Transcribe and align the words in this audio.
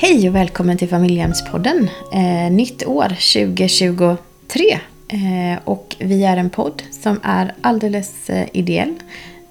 Hej 0.00 0.28
och 0.28 0.34
välkommen 0.34 0.78
till 0.78 0.88
Familjehemspodden. 0.88 1.90
Eh, 2.12 2.52
nytt 2.52 2.86
år 2.86 3.08
2023. 3.08 4.80
Eh, 5.08 5.58
och 5.64 5.96
vi 5.98 6.24
är 6.24 6.36
en 6.36 6.50
podd 6.50 6.82
som 6.90 7.20
är 7.22 7.54
alldeles 7.60 8.30
eh, 8.30 8.48
ideell. 8.52 8.94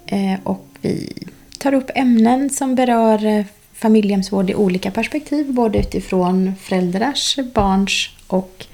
Eh, 0.06 0.40
och 0.44 0.66
vi 0.82 1.14
tar 1.60 1.74
upp 1.74 1.92
ämnen 1.96 2.50
som 2.50 2.76
berör 2.76 3.26
eh, 3.26 3.46
familjehemsvård 3.74 4.50
i 4.50 4.56
olika 4.56 4.92
perspektiv. 4.92 5.54
Både 5.54 5.80
utifrån 5.80 6.54
föräldrars, 6.62 7.40
barns 7.54 8.10
och 8.28 8.66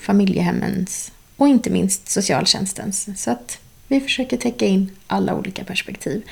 familjehemmens 0.00 1.12
och 1.36 1.48
inte 1.48 1.70
minst 1.70 2.08
socialtjänstens. 2.08 3.22
Så 3.22 3.30
att 3.30 3.58
vi 3.88 4.00
försöker 4.00 4.36
täcka 4.36 4.66
in 4.66 4.90
alla 5.06 5.34
olika 5.34 5.64
perspektiv. 5.64 6.22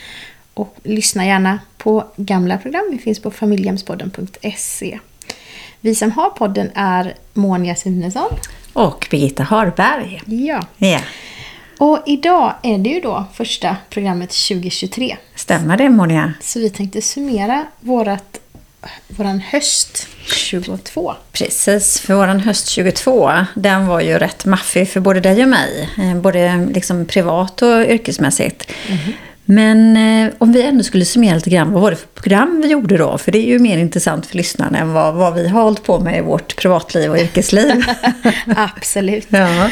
Och 0.55 0.77
lyssna 0.83 1.27
gärna 1.27 1.59
på 1.79 2.05
gamla 2.17 2.59
program. 2.59 2.89
Vi 2.93 2.99
finns 2.99 3.19
på 3.23 3.31
familjehemspodden.se. 3.31 4.99
Vi 5.81 5.95
som 5.95 6.13
har 6.13 6.31
podden 6.31 6.71
är 6.75 7.15
Monia 7.33 7.75
Sunesson. 7.77 8.29
Och 8.73 9.07
Birgitta 9.11 9.43
Harberg. 9.43 10.23
Ja. 10.27 10.61
Ja. 10.77 11.01
Och 11.79 12.03
idag 12.07 12.55
är 12.63 12.79
det 12.79 12.91
ju 12.91 13.01
då 13.01 13.25
första 13.35 13.77
programmet 13.91 14.31
2023. 14.31 15.17
Stämmer 15.35 15.77
det 15.77 15.89
Monia? 15.91 16.33
Så 16.41 16.59
vi 16.59 16.71
tänkte 16.71 17.03
summera 17.03 17.67
vårat, 17.81 18.41
våran 19.09 19.41
höst 19.41 20.07
22. 20.27 21.15
Precis, 21.33 22.01
för 22.01 22.15
våran 22.15 22.41
höst 22.41 22.69
22, 22.69 23.31
den 23.55 23.87
var 23.87 24.01
ju 24.01 24.19
rätt 24.19 24.45
maffig 24.45 24.89
för 24.89 25.01
både 25.01 25.21
dig 25.21 25.43
och 25.43 25.49
mig. 25.49 25.89
Eh, 25.99 26.15
Både 26.17 26.69
liksom 26.75 27.07
privat 27.07 27.63
och 27.63 27.81
yrkesmässigt. 27.87 28.71
Men 29.45 29.97
eh, 29.97 30.33
om 30.39 30.53
vi 30.53 30.63
ändå 30.63 30.85
skulle 30.85 31.05
summera 31.05 31.35
lite 31.35 31.51
grann, 31.51 31.73
vad 31.73 31.83
var 31.83 31.91
det 31.91 31.97
för 31.97 32.07
program 32.07 32.61
vi 32.63 32.69
gjorde 32.69 32.97
då? 32.97 33.19
För 33.19 33.33
det 33.33 33.39
är 33.39 33.47
ju 33.47 33.59
mer 33.59 33.79
intressant 33.79 34.27
för 34.27 34.37
lyssnarna 34.37 34.79
än 34.79 34.93
vad, 34.93 35.15
vad 35.15 35.35
vi 35.35 35.49
har 35.49 35.63
hållit 35.63 35.83
på 35.83 36.01
med 36.01 36.19
i 36.19 36.21
vårt 36.21 36.57
privatliv 36.57 37.11
och 37.11 37.19
yrkesliv. 37.19 37.85
Absolut. 38.57 39.27
Ja. 39.29 39.71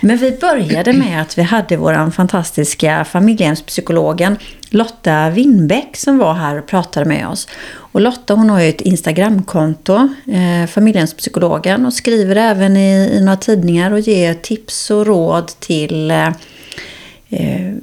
Men 0.00 0.16
vi 0.16 0.30
började 0.30 0.92
med 0.92 1.22
att 1.22 1.38
vi 1.38 1.42
hade 1.42 1.76
vår 1.76 2.10
fantastiska 2.10 3.04
familjehemspsykologen 3.04 4.36
Lotta 4.70 5.30
Winbäck 5.30 5.96
som 5.96 6.18
var 6.18 6.34
här 6.34 6.58
och 6.58 6.66
pratade 6.66 7.06
med 7.06 7.28
oss. 7.28 7.48
Och 7.72 8.00
Lotta 8.00 8.34
hon 8.34 8.50
har 8.50 8.60
ju 8.60 8.68
ett 8.68 8.80
Instagramkonto, 8.80 9.94
eh, 10.32 10.66
familjehemspsykologen, 10.68 11.86
och 11.86 11.92
skriver 11.92 12.36
även 12.36 12.76
i, 12.76 13.10
i 13.12 13.20
några 13.20 13.36
tidningar 13.36 13.90
och 13.90 14.00
ger 14.00 14.34
tips 14.34 14.90
och 14.90 15.06
råd 15.06 15.46
till 15.46 16.10
eh, 16.10 16.28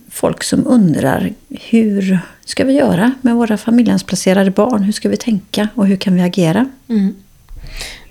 folk 0.10 0.44
som 0.44 0.68
undrar 0.68 1.34
hur 1.50 2.20
ska 2.46 2.64
vi 2.64 2.74
göra 2.74 3.14
med 3.22 3.36
våra 3.36 3.58
familjehemsplacerade 3.58 4.52
barn? 4.52 4.84
Hur 4.84 4.92
ska 4.92 5.10
vi 5.10 5.18
tänka 5.18 5.68
och 5.76 5.88
hur 5.88 5.96
kan 5.96 6.16
vi 6.16 6.22
agera? 6.22 6.70
Mm. 6.90 7.16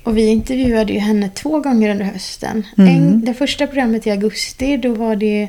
Och 0.05 0.17
vi 0.17 0.27
intervjuade 0.27 0.93
ju 0.93 0.99
henne 0.99 1.29
två 1.29 1.61
gånger 1.61 1.91
under 1.91 2.05
hösten. 2.05 2.67
Mm. 2.79 2.97
En, 2.97 3.25
det 3.25 3.35
första 3.35 3.67
programmet 3.67 4.07
i 4.07 4.11
augusti, 4.11 4.77
då 4.77 4.95
var 4.95 5.17
det 5.17 5.49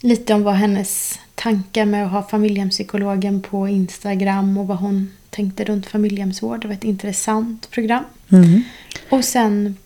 lite 0.00 0.34
om 0.34 0.42
vad 0.42 0.54
hennes 0.54 1.18
tankar 1.34 1.84
med 1.84 2.06
att 2.06 2.12
ha 2.12 2.22
familjehemspsykologen 2.22 3.42
på 3.42 3.68
Instagram 3.68 4.58
och 4.58 4.66
vad 4.66 4.76
hon 4.76 5.12
tänkte 5.30 5.64
runt 5.64 5.86
familjehemsvård. 5.86 6.60
Det 6.60 6.68
var 6.68 6.74
ett 6.74 6.84
intressant 6.84 7.70
program. 7.70 8.04
Mm. 8.32 8.62
Och 9.10 9.24
sen 9.24 9.76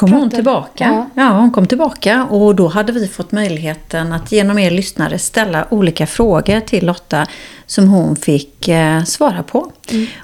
Kom 0.00 0.12
hon 0.12 0.30
tillbaka? 0.30 0.84
Ja. 0.84 1.22
Ja. 1.22 1.28
hon 1.28 1.50
kom 1.50 1.66
tillbaka 1.66 2.24
och 2.24 2.54
då 2.54 2.68
hade 2.68 2.92
vi 2.92 3.08
fått 3.08 3.32
möjligheten 3.32 4.12
att 4.12 4.32
genom 4.32 4.58
er 4.58 4.70
lyssnare 4.70 5.18
ställa 5.18 5.66
olika 5.70 6.06
frågor 6.06 6.60
till 6.60 6.86
Lotta 6.86 7.26
som 7.66 7.88
hon 7.88 8.16
fick 8.16 8.68
eh, 8.68 9.04
svara 9.04 9.42
på. 9.42 9.72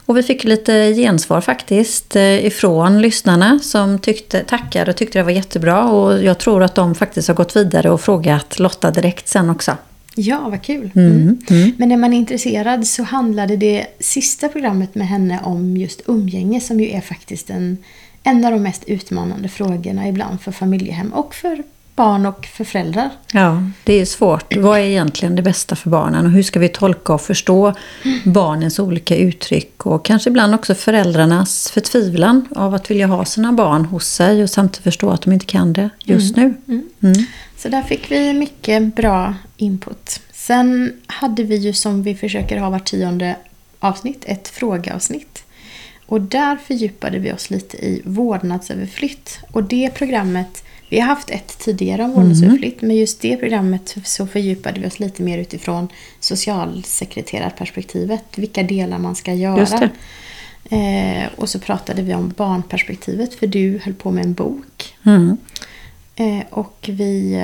Och 0.06 0.16
vi 0.16 0.22
fick 0.22 0.44
lite 0.44 0.94
gensvar 0.94 1.40
faktiskt 1.40 2.16
eh, 2.16 2.46
ifrån 2.46 3.02
lyssnarna 3.02 3.58
som 3.62 3.98
tyckte, 3.98 4.44
tackade 4.44 4.90
och 4.90 4.96
tyckte 4.96 5.18
det 5.18 5.22
var 5.22 5.30
jättebra 5.30 5.84
och 5.84 6.22
jag 6.22 6.38
tror 6.38 6.62
att 6.62 6.74
de 6.74 6.94
faktiskt 6.94 7.28
har 7.28 7.34
gått 7.34 7.56
vidare 7.56 7.90
och 7.90 8.00
frågat 8.00 8.58
Lotta 8.58 8.90
direkt 8.90 9.28
sen 9.28 9.50
också. 9.50 9.76
Ja, 10.18 10.48
vad 10.48 10.62
kul. 10.62 10.90
Mm, 10.94 11.12
Mm. 11.12 11.38
mm. 11.50 11.72
Men 11.78 11.88
när 11.88 11.96
man 11.96 12.12
är 12.12 12.16
intresserad 12.16 12.86
så 12.86 13.02
handlade 13.02 13.56
det 13.56 13.86
sista 14.00 14.48
programmet 14.48 14.94
med 14.94 15.08
henne 15.08 15.40
om 15.44 15.76
just 15.76 16.02
umgänge 16.06 16.60
som 16.60 16.80
ju 16.80 16.90
är 16.90 17.00
faktiskt 17.00 17.50
en, 17.50 17.78
en 18.26 18.44
av 18.44 18.52
de 18.52 18.62
mest 18.62 18.84
utmanande 18.86 19.48
frågorna 19.48 20.08
ibland 20.08 20.40
för 20.40 20.52
familjehem 20.52 21.12
och 21.12 21.34
för 21.34 21.62
barn 21.94 22.26
och 22.26 22.46
för 22.46 22.64
föräldrar. 22.64 23.10
Ja, 23.32 23.62
det 23.84 23.92
är 23.92 24.04
svårt. 24.04 24.56
Vad 24.56 24.78
är 24.78 24.82
egentligen 24.82 25.36
det 25.36 25.42
bästa 25.42 25.76
för 25.76 25.90
barnen 25.90 26.26
och 26.26 26.32
hur 26.32 26.42
ska 26.42 26.60
vi 26.60 26.68
tolka 26.68 27.14
och 27.14 27.20
förstå 27.20 27.74
barnens 28.24 28.78
olika 28.78 29.16
uttryck 29.16 29.86
och 29.86 30.04
kanske 30.04 30.30
ibland 30.30 30.54
också 30.54 30.74
föräldrarnas 30.74 31.70
förtvivlan 31.70 32.48
av 32.56 32.74
att 32.74 32.90
vilja 32.90 33.06
ha 33.06 33.24
sina 33.24 33.52
barn 33.52 33.84
hos 33.84 34.06
sig 34.06 34.42
och 34.42 34.50
samtidigt 34.50 34.84
förstå 34.84 35.10
att 35.10 35.22
de 35.22 35.32
inte 35.32 35.46
kan 35.46 35.72
det 35.72 35.90
just 36.04 36.36
nu. 36.36 36.54
Mm. 36.68 37.26
Så 37.56 37.68
där 37.68 37.82
fick 37.82 38.10
vi 38.10 38.32
mycket 38.32 38.96
bra 38.96 39.34
input. 39.56 40.20
Sen 40.32 40.92
hade 41.06 41.42
vi 41.42 41.56
ju 41.56 41.72
som 41.72 42.02
vi 42.02 42.14
försöker 42.14 42.58
ha 42.58 42.70
var 42.70 42.78
tionde 42.78 43.36
avsnitt, 43.80 44.24
ett 44.26 44.48
frågeavsnitt. 44.48 45.45
Och 46.06 46.20
där 46.20 46.56
fördjupade 46.56 47.18
vi 47.18 47.32
oss 47.32 47.50
lite 47.50 47.76
i 47.76 48.02
vårdnadsöverflytt. 48.04 49.38
Och 49.52 49.64
det 49.64 49.90
programmet, 49.94 50.64
vi 50.88 51.00
har 51.00 51.06
haft 51.06 51.30
ett 51.30 51.58
tidigare 51.58 52.02
om 52.02 52.12
vårdnadsöverflytt, 52.12 52.82
men 52.82 52.96
just 52.96 53.20
det 53.20 53.36
programmet 53.36 53.96
så 54.04 54.26
fördjupade 54.26 54.80
vi 54.80 54.86
oss 54.86 55.00
lite 55.00 55.22
mer 55.22 55.38
utifrån 55.38 55.88
socialsekreterarperspektivet. 56.20 58.24
Vilka 58.36 58.62
delar 58.62 58.98
man 58.98 59.14
ska 59.14 59.32
göra. 59.32 59.90
Eh, 60.70 61.28
och 61.36 61.48
så 61.48 61.58
pratade 61.58 62.02
vi 62.02 62.14
om 62.14 62.34
barnperspektivet, 62.36 63.34
för 63.34 63.46
du 63.46 63.80
höll 63.84 63.94
på 63.94 64.10
med 64.10 64.24
en 64.24 64.34
bok. 64.34 64.96
Mm. 65.06 65.36
Eh, 66.16 66.42
och 66.50 66.90
vi 66.92 67.42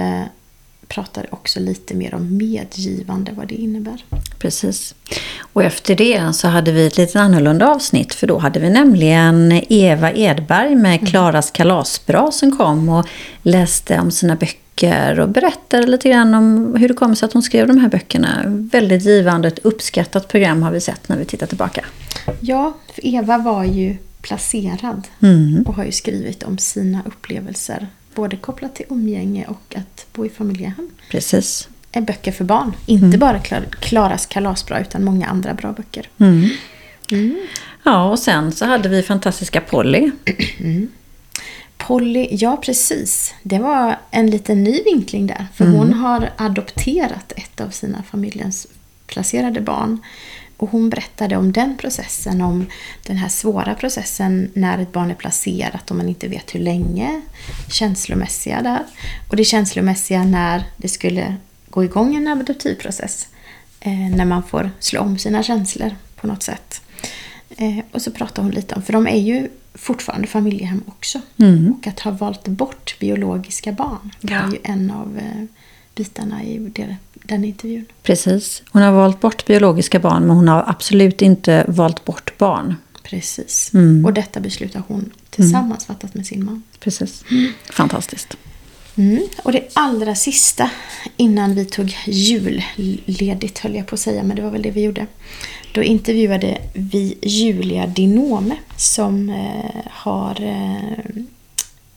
pratade 0.95 1.27
också 1.31 1.61
lite 1.61 1.95
mer 1.95 2.15
om 2.15 2.37
medgivande, 2.37 3.33
vad 3.37 3.49
det 3.49 3.55
innebär. 3.55 4.05
Precis. 4.39 4.95
Och 5.53 5.63
efter 5.63 5.95
det 5.97 6.33
så 6.33 6.49
hade 6.49 6.73
vi 6.73 6.87
ett 6.87 6.97
lite 6.97 7.21
annorlunda 7.21 7.69
avsnitt 7.75 8.15
för 8.15 8.27
då 8.27 8.39
hade 8.39 8.61
vi 8.61 8.71
nämligen 8.71 9.63
Eva 9.69 10.13
Edberg 10.13 10.77
med 10.77 11.09
Klaras 11.09 11.51
kalasbra 11.51 12.31
som 12.33 12.57
kom 12.57 12.89
och 12.89 13.07
läste 13.43 13.99
om 14.01 14.11
sina 14.11 14.37
böcker 14.37 15.21
och 15.21 15.29
berättade 15.29 15.87
lite 15.87 16.09
grann 16.09 16.35
om 16.35 16.75
hur 16.79 16.89
det 16.89 16.95
kom 16.95 17.17
sig 17.17 17.27
att 17.27 17.33
hon 17.33 17.43
skrev 17.43 17.67
de 17.67 17.79
här 17.79 17.89
böckerna. 17.89 18.43
Väldigt 18.47 19.05
givande, 19.05 19.49
ett 19.49 19.59
uppskattat 19.59 20.29
program 20.29 20.63
har 20.63 20.71
vi 20.71 20.81
sett 20.81 21.09
när 21.09 21.17
vi 21.17 21.25
tittar 21.25 21.47
tillbaka. 21.47 21.85
Ja, 22.41 22.73
för 22.95 23.07
Eva 23.07 23.39
var 23.39 23.65
ju 23.65 23.97
placerad 24.23 25.09
Mm. 25.23 25.63
och 25.67 25.75
har 25.75 25.85
ju 25.85 25.93
skrivit 25.93 26.43
om 26.43 26.59
sina 26.59 27.03
upplevelser. 27.07 27.87
Både 28.15 28.37
kopplat 28.37 28.75
till 28.75 28.87
umgänge 28.89 29.47
och 29.47 29.75
att 29.77 30.07
bo 30.13 30.27
i 30.27 30.29
familjehem. 30.29 30.91
Precis. 31.11 31.69
Är 31.93 32.01
böcker 32.01 32.33
för 32.33 32.45
barn. 32.45 32.73
Inte 32.87 33.19
bara 33.19 33.39
Klar- 33.39 33.67
Klaras 33.81 34.27
kalasbra 34.27 34.81
utan 34.81 35.05
många 35.05 35.27
andra 35.27 35.55
bra 35.55 35.73
böcker. 35.73 36.09
Mm. 36.19 36.49
Mm. 37.13 37.47
Ja, 37.85 38.11
och 38.11 38.19
sen 38.19 38.53
så 38.53 38.65
hade 38.67 38.89
vi 38.89 39.03
fantastiska 39.03 39.61
Polly. 39.61 40.11
Polly, 41.77 42.29
ja 42.31 42.57
precis. 42.57 43.35
Det 43.43 43.59
var 43.59 43.99
en 44.11 44.31
liten 44.31 44.65
ny 44.65 44.81
vinkling 44.85 45.27
där. 45.27 45.47
För 45.55 45.65
hon 45.67 45.93
har 45.93 46.31
adopterat 46.37 47.33
ett 47.37 47.61
av 47.61 47.71
sina 47.71 48.03
familjens 48.03 48.67
placerade 49.07 49.61
barn. 49.61 49.99
Och 50.63 50.71
hon 50.71 50.91
berättade 50.91 51.37
om 51.37 51.53
den 51.53 51.77
processen, 51.77 52.41
om 52.41 52.67
den 53.07 53.17
här 53.17 53.29
svåra 53.29 53.75
processen 53.75 54.51
när 54.55 54.79
ett 54.79 54.93
barn 54.93 55.11
är 55.11 55.15
placerat 55.15 55.91
och 55.91 55.97
man 55.97 56.09
inte 56.09 56.29
vet 56.29 56.55
hur 56.55 56.61
länge. 56.61 57.21
Känslomässiga 57.71 58.63
där. 58.63 58.83
Och 59.31 59.37
det 59.37 59.45
känslomässiga 59.45 60.25
när 60.25 60.65
det 60.77 60.89
skulle 60.89 61.37
gå 61.71 61.85
igång 61.85 62.15
en 62.15 62.29
adoptivprocess. 62.29 63.29
Eh, 63.81 64.17
när 64.17 64.25
man 64.25 64.43
får 64.43 64.71
slå 64.79 65.01
om 65.01 65.19
sina 65.19 65.43
känslor 65.43 65.97
på 66.17 66.27
något 66.27 66.43
sätt. 66.43 66.83
Eh, 67.57 67.79
och 67.93 68.03
så 68.03 68.11
pratar 68.11 68.43
hon 68.43 68.51
lite 68.53 68.75
om, 68.75 68.83
för 68.83 68.93
de 68.93 69.07
är 69.07 69.21
ju 69.21 69.49
fortfarande 69.75 70.27
familjehem 70.27 70.83
också. 70.87 71.21
Mm. 71.39 71.73
Och 71.73 71.87
att 71.87 72.01
ha 72.01 72.11
valt 72.11 72.49
bort 72.49 72.97
biologiska 73.01 73.73
barn 73.73 74.11
var 74.21 74.37
Ja. 74.37 74.53
ju 74.53 74.59
en 74.63 74.91
av 74.91 75.19
eh, 75.19 75.45
bitarna 75.95 76.45
i 76.45 76.59
det, 76.59 76.97
den 77.15 77.45
intervjun. 77.45 77.85
Precis. 78.03 78.63
Hon 78.71 78.83
har 78.83 78.93
valt 78.93 79.21
bort 79.21 79.47
biologiska 79.47 79.99
barn 79.99 80.27
men 80.27 80.37
hon 80.37 80.49
har 80.49 80.65
absolut 80.67 81.23
inte 81.23 81.65
valt 81.69 82.05
bort 82.05 82.39
barn. 82.39 82.75
Precis. 83.03 83.71
Mm. 83.75 84.05
Och 84.05 84.13
detta 84.13 84.41
beslut 84.41 84.75
har 84.75 84.83
hon 84.89 85.11
tillsammans 85.31 85.87
fattat 85.87 86.15
med 86.15 86.27
sin 86.27 86.45
man. 86.45 86.63
Precis. 86.81 87.25
Fantastiskt. 87.71 88.37
Mm. 88.97 89.23
Och 89.45 89.53
det 89.53 89.69
allra 89.73 90.15
sista 90.15 90.71
innan 91.17 91.55
vi 91.55 91.65
tog 91.65 91.97
julledigt 92.07 93.59
höll 93.59 93.75
jag 93.75 93.87
på 93.87 93.95
att 93.95 94.01
säga, 94.01 94.23
men 94.23 94.37
det 94.37 94.43
var 94.43 94.51
väl 94.51 94.63
det 94.63 94.71
vi 94.71 94.83
gjorde. 94.83 95.07
Då 95.75 95.83
intervjuade 95.83 96.59
vi 96.75 97.19
Julia 97.23 97.87
Dinome 97.87 98.57
som 98.77 99.29
eh, 99.29 99.91
har 99.91 100.43
eh, 100.43 101.23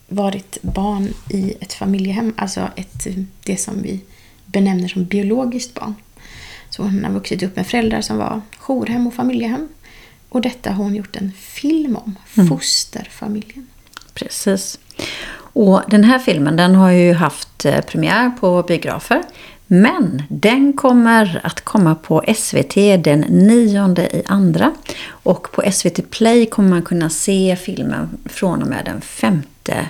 varit 0.07 0.57
barn 0.61 1.13
i 1.29 1.53
ett 1.59 1.73
familjehem, 1.73 2.33
alltså 2.37 2.69
ett, 2.75 3.07
det 3.43 3.57
som 3.57 3.81
vi 3.81 4.01
benämner 4.45 4.87
som 4.87 5.05
biologiskt 5.05 5.73
barn. 5.73 5.95
Så 6.69 6.83
hon 6.83 7.05
har 7.05 7.11
vuxit 7.11 7.43
upp 7.43 7.55
med 7.55 7.67
föräldrar 7.67 8.01
som 8.01 8.17
var 8.17 8.41
jourhem 8.59 9.07
och 9.07 9.13
familjehem. 9.13 9.67
Och 10.29 10.41
detta 10.41 10.71
har 10.71 10.83
hon 10.83 10.95
gjort 10.95 11.15
en 11.15 11.31
film 11.31 11.95
om. 11.95 12.15
Fosterfamiljen. 12.49 13.67
Precis. 14.13 14.79
Och 15.37 15.81
den 15.87 16.03
här 16.03 16.19
filmen 16.19 16.55
den 16.55 16.75
har 16.75 16.91
ju 16.91 17.13
haft 17.13 17.65
eh, 17.65 17.81
premiär 17.81 18.31
på 18.39 18.63
biografer. 18.63 19.23
Men 19.67 20.23
den 20.29 20.73
kommer 20.73 21.39
att 21.43 21.61
komma 21.61 21.95
på 21.95 22.23
SVT 22.35 22.75
den 23.03 23.19
9 23.29 23.95
i 23.99 24.23
andra. 24.25 24.73
Och 25.07 25.51
på 25.51 25.71
SVT 25.71 26.09
Play 26.09 26.45
kommer 26.45 26.69
man 26.69 26.81
kunna 26.81 27.09
se 27.09 27.57
filmen 27.61 28.09
från 28.25 28.61
och 28.61 28.67
med 28.67 28.85
den 28.85 29.01
5 29.01 29.41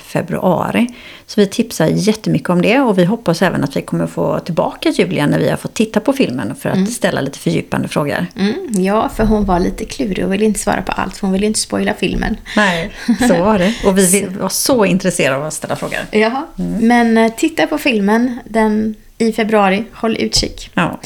februari. 0.04 0.88
Så 1.28 1.42
vi 1.42 1.48
tipsar 1.48 1.88
jättemycket 1.88 2.50
om 2.50 2.62
det 2.62 2.80
och 2.80 2.98
vi 2.98 3.06
hoppas 3.06 3.42
även 3.42 3.64
att 3.64 3.78
vi 3.78 3.82
kommer 3.82 4.08
få 4.08 4.40
tillbaka 4.40 4.90
Julia 4.90 5.28
när 5.28 5.40
vi 5.40 5.50
har 5.50 5.58
fått 5.58 5.74
titta 5.74 6.00
på 6.00 6.14
filmen 6.14 6.56
för 6.56 6.70
att 6.70 6.76
mm. 6.76 6.88
ställa 6.88 7.22
lite 7.22 7.40
fördjupande 7.40 7.88
frågor. 7.88 8.26
Mm, 8.36 8.84
ja, 8.84 9.10
för 9.16 9.26
hon 9.26 9.46
var 9.46 9.60
lite 9.60 9.86
klurig 9.86 10.26
och 10.26 10.34
ville 10.34 10.46
inte 10.46 10.60
svara 10.60 10.82
på 10.82 10.92
allt 10.92 11.18
för 11.18 11.28
hon 11.28 11.34
ville 11.34 11.46
inte 11.46 11.60
spoila 11.60 11.94
filmen. 11.94 12.38
Nej, 12.56 12.92
så 13.28 13.34
var 13.44 13.60
det. 13.60 13.74
Och 13.86 13.98
vi 13.98 14.28
var 14.40 14.50
så 14.50 14.86
intresserade 14.86 15.36
av 15.36 15.46
att 15.46 15.54
ställa 15.54 15.76
frågor. 15.76 16.00
Ja, 16.12 16.48
mm. 16.60 16.88
men 16.88 17.18
eh, 17.18 17.32
titta 17.38 17.68
på 17.68 17.78
filmen. 17.78 18.40
Den 18.46 18.96
i 19.18 19.34
februari. 19.34 19.84
Håll 19.94 20.18
utkik. 20.18 20.72
Ja. 20.74 21.00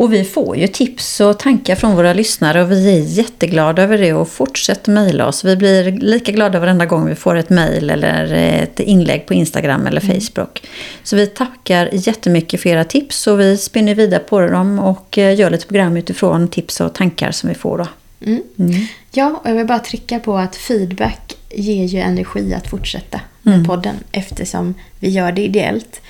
Och 0.00 0.12
vi 0.12 0.24
får 0.24 0.56
ju 0.56 0.66
tips 0.66 1.20
och 1.20 1.38
tankar 1.38 1.74
från 1.74 1.96
våra 1.96 2.12
lyssnare 2.12 2.62
och 2.62 2.70
vi 2.70 2.96
är 2.96 3.00
jätteglada 3.00 3.82
över 3.82 3.98
det 3.98 4.12
och 4.12 4.28
fortsätt 4.28 4.86
mejla 4.86 5.26
oss. 5.26 5.44
Vi 5.44 5.56
blir 5.56 5.92
lika 5.92 6.32
glada 6.32 6.60
varenda 6.60 6.86
gång 6.86 7.06
vi 7.06 7.14
får 7.14 7.36
ett 7.36 7.50
mejl 7.50 7.90
eller 7.90 8.32
ett 8.32 8.80
inlägg 8.80 9.26
på 9.26 9.34
Instagram 9.34 9.86
eller 9.86 10.04
mm. 10.04 10.20
Facebook. 10.20 10.62
Så 11.02 11.16
vi 11.16 11.26
tackar 11.26 11.88
jättemycket 11.92 12.60
för 12.60 12.70
era 12.70 12.84
tips 12.84 13.26
och 13.26 13.40
vi 13.40 13.56
spinner 13.56 13.94
vidare 13.94 14.20
på 14.20 14.40
dem 14.40 14.78
och 14.78 15.18
eh, 15.18 15.38
gör 15.38 15.50
lite 15.50 15.66
program 15.66 15.96
utifrån 15.96 16.48
tips 16.48 16.80
och 16.80 16.94
tankar 16.94 17.30
som 17.30 17.48
vi 17.48 17.54
får 17.54 17.78
då. 17.78 17.86
Mm. 18.26 18.42
Mm. 18.58 18.86
Ja, 19.12 19.40
och 19.44 19.50
jag 19.50 19.54
vill 19.54 19.66
bara 19.66 19.78
trycka 19.78 20.18
på 20.18 20.38
att 20.38 20.56
feedback 20.56 21.36
ger 21.50 21.84
ju 21.84 21.98
energi 21.98 22.54
att 22.54 22.66
fortsätta 22.66 23.20
med 23.42 23.54
mm. 23.54 23.66
podden 23.66 23.94
eftersom 24.12 24.74
vi 25.00 25.08
gör 25.08 25.32
det 25.32 25.42
ideellt. 25.42 26.00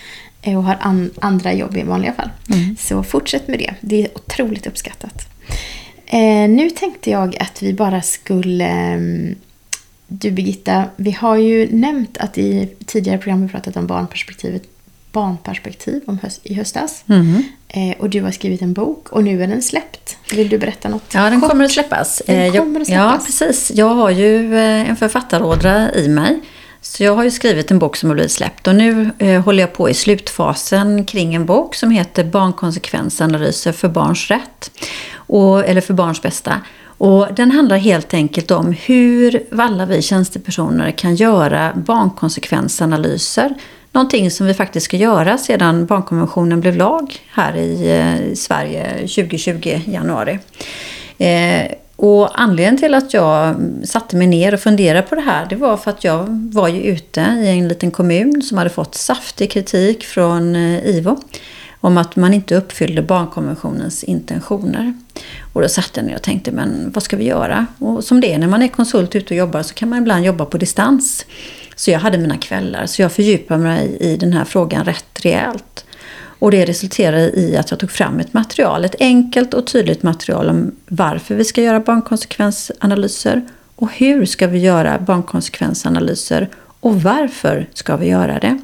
Eh, 0.43 0.59
och 0.59 0.65
har 0.65 0.77
an 0.81 1.11
andra 1.21 1.53
jobb 1.53 1.77
i 1.77 1.83
vanliga 1.83 2.13
fall. 2.13 2.31
Mm. 2.51 2.77
Så 2.81 3.03
fortsätt 3.03 3.49
med 3.49 3.59
det. 3.59 3.75
Det 3.81 4.05
är 4.05 4.09
otroligt 4.15 4.67
uppskattat. 4.67 5.29
Eh, 6.07 6.49
nu 6.49 6.71
tänkte 6.71 7.11
jag 7.11 7.37
att 7.43 7.63
vi 7.63 7.73
bara 7.73 8.03
skulle... 8.03 8.95
Eh, 8.95 9.37
du 10.13 10.31
Birgitta, 10.31 10.85
vi 10.97 11.11
har 11.11 11.37
ju 11.37 11.77
nämnt 11.77 12.19
att 12.19 12.39
i 12.39 12.69
tidigare 12.87 13.19
program 13.19 13.43
vi 13.43 13.49
pratat 13.49 13.77
om 13.77 13.87
barnperspektivet 13.87 14.63
barnperspektiv 15.13 16.03
om 16.07 16.19
höst, 16.19 16.41
i 16.43 16.55
höstas. 16.55 17.05
Mm. 17.09 17.43
Eh, 17.69 17.99
och 17.99 18.11
du 18.11 18.23
har 18.23 18.31
skrivit 18.31 18.63
en 18.63 18.73
bok 18.73 19.09
och 19.09 19.25
nu 19.25 19.43
är 19.43 19.47
den 19.47 19.63
släppt. 19.63 20.17
Vill 20.33 20.49
du 20.49 20.59
berätta 20.59 20.89
något? 20.89 21.15
Ja, 21.15 21.31
den 21.31 21.41
kommer 21.41 21.65
att 21.65 21.71
släppas. 21.71 22.23
Den 22.27 22.55
eh, 22.55 22.61
kommer 22.61 22.81
att 22.81 22.87
släppas. 22.87 23.13
Ja, 23.13 23.27
precis. 23.27 23.73
Jag 23.75 23.89
har 23.89 24.11
ju 24.11 24.55
eh, 24.55 24.91
en 24.91 24.97
författarådra 24.97 25.95
i 25.95 26.09
mig. 26.09 26.41
Så 26.83 27.05
jag 27.05 27.15
har 27.15 27.25
ju 27.25 27.31
skrivit 27.31 27.71
en 27.71 27.79
bok 27.79 27.97
som 27.97 28.09
har 28.09 28.15
blivit 28.15 28.33
släppt 28.33 28.67
och 28.67 28.75
nu 28.75 29.11
eh, 29.19 29.43
håller 29.43 29.63
jag 29.63 29.73
på 29.73 29.91
i 29.91 29.95
slutfasen 29.95 31.05
kring 31.05 31.35
en 31.35 31.47
bok 31.47 31.75
som 31.75 31.91
heter 31.91 32.25
Barnkonsekvensanalyser 32.25 33.73
för 33.73 33.89
barns 33.89 34.31
rätt. 34.31 34.71
Och, 35.15 35.65
eller 35.65 35.81
för 35.81 35.95
barns 35.95 36.23
bästa. 36.23 36.61
Och 36.83 37.35
den 37.35 37.51
handlar 37.51 37.77
helt 37.77 38.15
enkelt 38.15 38.51
om 38.51 38.73
hur 38.73 39.43
alla 39.61 39.87
vi 39.87 40.03
tjänstepersoner 40.03 40.91
kan 40.91 41.15
göra 41.15 41.73
barnkonsekvensanalyser. 41.75 43.55
Någonting 43.93 44.31
som 44.31 44.47
vi 44.47 44.55
faktiskt 44.55 44.85
ska 44.85 44.97
göra 44.97 45.39
sedan 45.39 45.87
barnkonventionen 45.87 46.61
blev 46.61 46.77
lag 46.77 47.17
här 47.33 47.57
i 47.57 47.91
eh, 47.91 48.21
i 48.33 48.37
Sverige 48.37 48.99
2020 48.99 49.81
januari. 49.87 50.39
Eh, 51.19 51.73
och 52.03 52.41
anledningen 52.41 52.77
till 52.77 52.95
att 52.95 53.15
jag 53.15 53.57
satte 53.85 54.17
mig 54.17 54.27
ner 54.27 54.55
och 54.55 54.61
funderade 54.61 55.03
på 55.03 55.15
det 55.15 55.21
här, 55.21 55.47
det 55.47 55.57
var 55.57 55.77
för 55.77 55.91
att 55.91 56.05
jag 56.05 56.51
var 56.53 56.69
ju 56.69 56.83
ute 56.83 57.21
i 57.21 57.49
en 57.49 57.69
liten 57.69 57.91
kommun 57.91 58.43
som 58.43 58.59
hade 58.59 58.71
fått 58.71 58.95
saftig 58.95 59.51
kritik 59.51 60.05
från 60.05 60.57
eh, 60.57 60.87
IVO 60.87 61.21
om 61.81 61.99
att 61.99 62.17
man 62.17 62.35
inte 62.35 62.57
uppfyllde 62.57 63.03
barnkonventionens 63.03 64.05
intentioner. 64.05 64.95
Och 65.53 65.63
då 65.63 65.69
satt 65.69 65.91
jag 65.95 66.05
ner 66.05 66.17
och 66.17 66.23
tänkte, 66.23 66.53
men 66.53 66.91
vad 66.95 67.03
ska 67.03 67.17
vi 67.17 67.25
göra? 67.25 67.67
Och 67.79 68.05
som 68.05 68.21
det 68.21 68.33
är 68.33 68.39
när 68.39 68.49
man 68.49 68.63
är 68.63 68.69
konsult 68.69 69.17
ute 69.17 69.35
och 69.35 69.39
jobbar 69.39 69.63
så 69.63 69.75
kan 69.75 69.89
man 69.89 69.99
ibland 69.99 70.25
jobba 70.25 70.45
på 70.45 70.59
distans. 70.59 71.27
Så 71.77 71.91
jag 71.91 71.99
hade 71.99 72.19
mina 72.19 72.37
kvällar, 72.37 72.87
så 72.87 73.03
jag 73.03 73.13
fördjupade 73.13 73.61
mig 73.61 73.97
i 74.01 74.17
den 74.17 74.33
här 74.33 74.45
frågan 74.45 74.85
rätt 74.85 75.21
rejält. 75.25 75.85
Och 76.41 76.51
det 76.51 76.65
resulterade 76.65 77.41
i 77.41 77.57
att 77.57 77.71
jag 77.71 77.81
tog 77.81 77.91
fram 77.91 78.21
ett 78.21 78.35
material, 78.35 78.85
ett 78.85 78.95
enkelt 79.01 79.55
och 79.55 79.67
tydligt 79.67 80.03
material 80.03 80.49
om 80.49 80.73
varför 80.89 81.35
vi 81.35 81.45
ska 81.45 81.63
göra 81.63 81.81
barnkonsekvensanalyser 81.81 83.43
och 83.77 83.93
hur 83.93 84.25
ska 84.25 84.47
vi 84.47 84.59
göra 84.59 84.99
barnkonsekvensanalyser 84.99 86.49
och 86.81 87.03
varför 87.03 87.67
ska 87.75 87.97
vi 87.97 88.09
göra 88.09 88.39
det. 88.39 88.59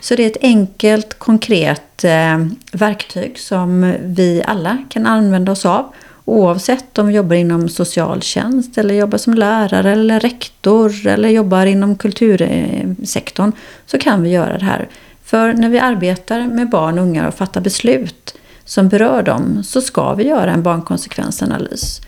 Så 0.00 0.14
det 0.14 0.22
är 0.22 0.26
ett 0.26 0.42
enkelt, 0.42 1.18
konkret 1.18 2.04
eh, 2.04 2.46
verktyg 2.72 3.38
som 3.38 3.94
vi 4.00 4.42
alla 4.46 4.78
kan 4.88 5.06
använda 5.06 5.52
oss 5.52 5.66
av. 5.66 5.92
Oavsett 6.24 6.98
om 6.98 7.06
vi 7.06 7.14
jobbar 7.14 7.36
inom 7.36 7.68
socialtjänst 7.68 8.78
eller 8.78 8.94
jobbar 8.94 9.18
som 9.18 9.34
lärare 9.34 9.92
eller 9.92 10.20
rektor 10.20 11.06
eller 11.06 11.28
jobbar 11.28 11.66
inom 11.66 11.96
kultursektorn 11.96 13.52
så 13.86 13.98
kan 13.98 14.22
vi 14.22 14.30
göra 14.30 14.58
det 14.58 14.64
här. 14.64 14.88
För 15.26 15.52
när 15.52 15.68
vi 15.68 15.78
arbetar 15.78 16.46
med 16.46 16.68
barn 16.68 16.98
och 16.98 17.04
unga 17.04 17.28
och 17.28 17.34
fattar 17.34 17.60
beslut 17.60 18.38
som 18.64 18.88
berör 18.88 19.22
dem 19.22 19.62
så 19.64 19.80
ska 19.80 20.14
vi 20.14 20.24
göra 20.24 20.52
en 20.52 20.62
barnkonsekvensanalys. 20.62 22.00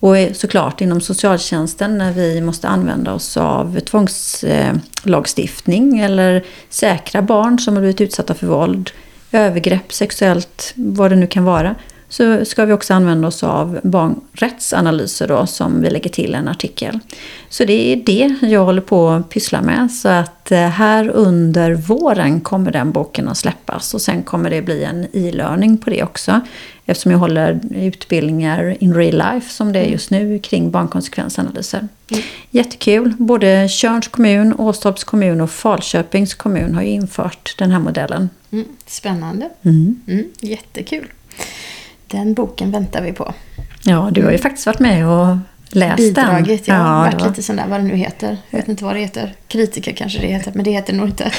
Och 0.00 0.16
såklart 0.32 0.80
inom 0.80 1.00
socialtjänsten 1.00 1.98
när 1.98 2.12
vi 2.12 2.40
måste 2.40 2.68
använda 2.68 3.12
oss 3.12 3.36
av 3.36 3.80
tvångslagstiftning 3.80 5.98
eller 5.98 6.44
säkra 6.68 7.22
barn 7.22 7.58
som 7.58 7.74
har 7.74 7.80
blivit 7.80 8.00
utsatta 8.00 8.34
för 8.34 8.46
våld, 8.46 8.90
övergrepp, 9.32 9.92
sexuellt, 9.92 10.72
vad 10.76 11.10
det 11.10 11.16
nu 11.16 11.26
kan 11.26 11.44
vara 11.44 11.74
så 12.08 12.44
ska 12.44 12.64
vi 12.64 12.72
också 12.72 12.94
använda 12.94 13.28
oss 13.28 13.42
av 13.42 13.80
barnrättsanalyser 13.82 15.28
då, 15.28 15.46
som 15.46 15.80
vi 15.80 15.90
lägger 15.90 16.10
till 16.10 16.34
en 16.34 16.48
artikel. 16.48 16.98
Så 17.48 17.64
det 17.64 17.92
är 17.92 17.96
det 17.96 18.34
jag 18.42 18.64
håller 18.64 18.82
på 18.82 19.08
att 19.08 19.28
pyssla 19.28 19.62
med. 19.62 19.90
Så 19.90 20.08
att 20.08 20.52
eh, 20.52 20.58
här 20.58 21.08
under 21.08 21.74
våren 21.74 22.40
kommer 22.40 22.70
den 22.70 22.92
boken 22.92 23.28
att 23.28 23.38
släppas 23.38 23.94
och 23.94 24.00
sen 24.00 24.22
kommer 24.22 24.50
det 24.50 24.62
bli 24.62 24.84
en 24.84 25.06
e-learning 25.12 25.78
på 25.78 25.90
det 25.90 26.02
också. 26.02 26.40
Eftersom 26.88 27.12
jag 27.12 27.18
håller 27.18 27.60
utbildningar 27.74 28.76
in 28.80 28.94
real 28.94 29.34
life 29.34 29.52
som 29.52 29.72
det 29.72 29.78
är 29.78 29.86
just 29.86 30.10
nu 30.10 30.38
kring 30.38 30.70
barnkonsekvensanalyser. 30.70 31.88
Mm. 32.10 32.22
Jättekul! 32.50 33.14
Både 33.18 33.68
Tjörns 33.68 34.08
kommun, 34.08 34.54
Åstorps 34.58 35.04
kommun 35.04 35.40
och 35.40 35.50
Falköpings 35.50 36.34
kommun 36.34 36.74
har 36.74 36.82
ju 36.82 36.88
infört 36.88 37.54
den 37.58 37.70
här 37.70 37.78
modellen. 37.78 38.30
Mm. 38.50 38.64
Spännande! 38.86 39.50
Mm. 39.62 40.00
mm 40.06 40.24
jättekul! 40.40 41.06
Den 42.06 42.34
boken 42.34 42.70
väntar 42.70 43.02
vi 43.02 43.12
på. 43.12 43.34
Ja, 43.84 44.08
du 44.12 44.24
har 44.24 44.32
ju 44.32 44.38
faktiskt 44.38 44.66
varit 44.66 44.80
med 44.80 45.08
och 45.08 45.36
läst 45.70 45.96
Bidragit, 45.96 46.66
den. 46.66 46.76
ja. 46.76 46.98
Varit 46.98 47.20
var... 47.20 47.28
lite 47.28 47.42
sån 47.42 47.56
där, 47.56 47.66
vad 47.66 47.80
det 47.80 47.84
nu 47.84 47.96
heter. 47.96 48.38
Jag 48.50 48.58
vet 48.58 48.68
inte 48.68 48.84
vad 48.84 48.94
det 48.94 49.00
heter. 49.00 49.34
Kritiker 49.48 49.92
kanske 49.92 50.18
det 50.18 50.26
heter, 50.26 50.52
men 50.54 50.64
det 50.64 50.70
heter 50.70 50.92
nog 50.92 51.08
inte. 51.08 51.32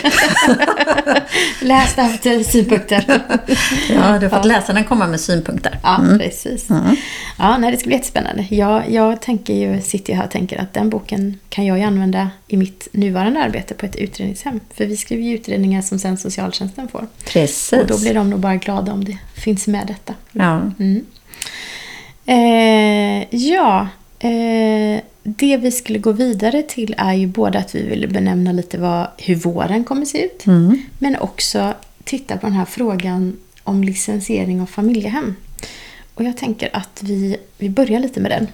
läst 1.61 1.97
haft 1.97 2.23
synpunkter. 2.23 3.05
ja, 3.89 4.19
du 4.19 4.25
har 4.25 4.29
fått 4.29 4.31
ja. 4.31 4.43
läsaren 4.43 4.83
komma 4.83 5.07
med 5.07 5.19
synpunkter. 5.19 5.79
Ja, 5.83 5.97
mm. 5.97 6.19
precis. 6.19 6.69
Mm. 6.69 6.95
Ja, 7.39 7.57
nej, 7.57 7.71
det 7.71 7.77
ska 7.77 7.87
bli 7.87 7.95
jättespännande. 7.95 8.45
Jag, 8.49 8.91
jag 8.91 9.21
tänker 9.21 9.53
ju, 9.53 9.81
sitter 9.81 10.13
ju 10.13 10.17
här 10.17 10.25
och 10.25 10.31
tänker 10.31 10.61
att 10.61 10.73
den 10.73 10.89
boken 10.89 11.39
kan 11.49 11.65
jag 11.65 11.77
ju 11.77 11.83
använda 11.83 12.29
i 12.47 12.57
mitt 12.57 12.87
nuvarande 12.91 13.39
arbete 13.39 13.73
på 13.73 13.85
ett 13.85 13.95
utredningshem. 13.95 14.59
För 14.73 14.85
vi 14.85 14.97
skriver 14.97 15.23
ju 15.23 15.35
utredningar 15.35 15.81
som 15.81 15.99
sen 15.99 16.17
socialtjänsten 16.17 16.87
får. 16.87 17.07
Precis. 17.25 17.73
Och 17.73 17.87
då 17.87 17.99
blir 17.99 18.13
de 18.13 18.29
nog 18.29 18.39
bara 18.39 18.55
glada 18.55 18.93
om 18.93 19.05
det 19.05 19.17
finns 19.35 19.67
med 19.67 19.87
detta. 19.87 20.13
Ja. 20.31 20.71
Mm. 20.79 21.05
Eh, 22.25 23.27
ja, 23.29 23.87
Eh, 24.19 25.01
det 25.23 25.57
vi 25.57 25.71
skulle 25.71 25.99
gå 25.99 26.11
vidare 26.11 26.63
till 26.63 26.95
är 26.97 27.13
ju 27.13 27.27
både 27.27 27.59
att 27.59 27.75
vi 27.75 27.81
vill 27.81 28.09
benämna 28.09 28.51
lite 28.51 28.77
vad, 28.77 29.07
hur 29.17 29.35
våren 29.35 29.83
kommer 29.83 30.05
se 30.05 30.25
ut. 30.25 30.45
Mm. 30.45 30.81
Men 30.99 31.15
också 31.15 31.73
titta 32.03 32.37
på 32.37 32.47
den 32.47 32.55
här 32.55 32.65
frågan 32.65 33.37
om 33.63 33.83
licensiering 33.83 34.61
av 34.61 34.65
familjehem. 34.65 35.35
Och 36.13 36.23
jag 36.23 36.37
tänker 36.37 36.69
att 36.73 37.03
vi, 37.03 37.37
vi 37.57 37.69
börjar 37.69 37.99
lite 37.99 38.19
med 38.19 38.31
den. 38.31 38.47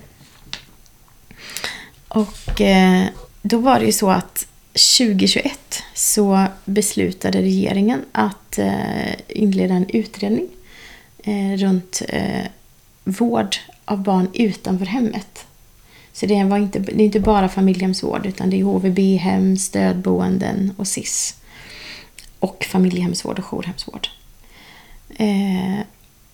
Och 2.07 2.61
eh, 2.61 3.05
då 3.41 3.57
var 3.57 3.79
det 3.79 3.85
ju 3.85 3.91
så 3.91 4.09
att 4.09 4.47
2021 4.73 5.83
så 5.93 6.45
beslutade 6.65 7.41
regeringen 7.41 8.01
att 8.11 8.59
eh, 8.59 9.13
inleda 9.27 9.73
en 9.73 9.89
utredning 9.89 10.49
eh, 11.23 11.57
runt 11.57 12.01
eh, 12.09 12.45
vård 13.03 13.55
av 13.85 14.03
barn 14.03 14.27
utanför 14.33 14.85
hemmet. 14.85 15.45
Så 16.13 16.25
det, 16.25 16.43
var 16.43 16.57
inte, 16.57 16.79
det 16.79 17.03
är 17.03 17.05
inte 17.05 17.19
bara 17.19 17.49
familjehemsvård 17.49 18.25
utan 18.25 18.49
det 18.49 18.59
är 18.59 18.63
HVB-hem, 18.63 19.57
stödboenden 19.57 20.73
och 20.77 20.87
SIS. 20.87 21.35
Och 22.39 22.65
familjehemsvård 22.69 23.39
och 23.39 23.45
jourhemsvård. 23.45 24.07
Eh, 25.15 25.79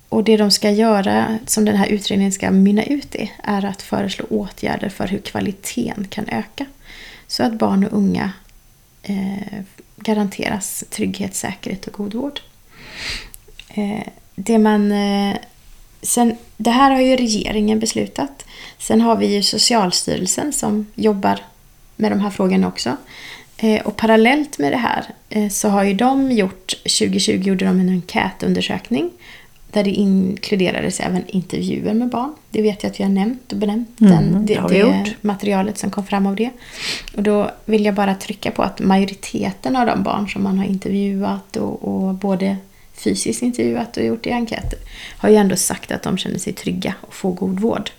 och 0.10 0.24
det 0.24 0.38
de 0.38 0.52
ska 0.52 0.72
göra, 0.72 1.40
som 1.46 1.66
den 1.66 1.76
här 1.76 1.88
utredningen 1.88 2.32
ska 2.32 2.52
mynna 2.52 2.84
ut 2.84 3.16
i, 3.16 3.32
är 3.44 3.66
att 3.66 3.82
föreslå 3.82 4.26
åtgärder 4.30 4.90
för 4.90 5.08
hur 5.08 5.20
kvaliteten 5.20 6.08
kan 6.08 6.26
öka. 6.28 6.66
Så 7.28 7.44
att 7.44 7.54
barn 7.54 7.86
och 7.86 7.98
unga 7.98 8.32
eh, 9.04 9.64
garanteras 9.96 10.84
trygghet, 10.90 11.36
säkerhet 11.36 11.88
och 11.88 11.94
god 11.94 12.14
vård. 12.14 12.40
Eh, 13.70 14.08
det, 14.36 14.58
man, 14.58 14.92
eh, 14.92 15.36
sen, 16.02 16.36
det 16.58 16.70
här 16.70 16.92
har 16.92 17.02
ju 17.02 17.16
regeringen 17.16 17.80
beslutat. 17.80 18.46
Sen 18.78 19.02
har 19.02 19.16
vi 19.16 19.36
ju 19.36 19.44
Socialstyrelsen 19.44 20.54
som 20.54 20.86
jobbar 20.96 21.40
med 21.96 22.12
de 22.12 22.20
här 22.20 22.30
frågorna 22.30 22.68
också. 22.68 22.98
Eh, 23.58 23.82
och 23.82 23.96
parallellt 23.96 24.58
med 24.58 24.72
det 24.72 24.78
här 24.78 25.06
eh, 25.30 25.50
så 25.50 25.70
har 25.70 25.84
ju 25.84 25.94
de 25.94 26.32
gjort, 26.32 26.74
2020 26.84 27.32
gjorde 27.32 27.66
de 27.66 27.80
en 27.80 27.90
enkätundersökning 27.90 29.12
där 29.72 29.84
det 29.84 29.90
inkluderades 29.90 31.00
även 31.00 31.24
intervjuer 31.28 31.94
med 31.94 32.10
barn. 32.10 32.34
Det 32.50 32.62
vet 32.62 32.84
jag 32.84 32.90
att 32.90 33.00
vi 33.00 33.04
har 33.04 33.12
nämnt 33.12 33.52
och 33.52 33.58
benämnt 33.58 34.02
Mm, 34.02 34.14
den, 34.14 34.46
det 34.46 34.56
det, 34.56 34.68
det 34.70 34.78
gjort. 34.78 35.24
materialet 35.24 35.78
som 35.78 35.92
kom 35.92 36.06
fram 36.06 36.26
av 36.26 36.36
det. 36.36 36.50
Och 37.16 37.24
då 37.24 37.52
vill 37.66 37.86
jag 37.86 37.96
bara 37.96 38.16
trycka 38.16 38.52
på 38.52 38.64
att 38.64 38.80
majoriteten 38.80 39.76
av 39.76 39.86
de 39.88 40.04
barn 40.04 40.30
som 40.30 40.44
man 40.44 40.58
har 40.58 40.66
intervjuat 40.66 41.58
och, 41.58 41.84
och 41.84 42.14
både 42.14 42.58
fysiskt 43.00 43.42
intervjuat 43.42 43.98
och 43.98 44.04
gjort 44.04 44.28
i 44.28 44.32
enkäter 44.32 44.80
har 45.18 45.30
ju 45.30 45.36
ändå 45.36 45.56
sagt 45.56 45.92
att 45.92 46.04
de 46.04 46.18
känner 46.18 46.40
sig 46.40 46.54
trygga 46.54 46.94
och 47.02 47.14
får 47.14 47.34
god 47.34 47.60
vård. 47.60 47.90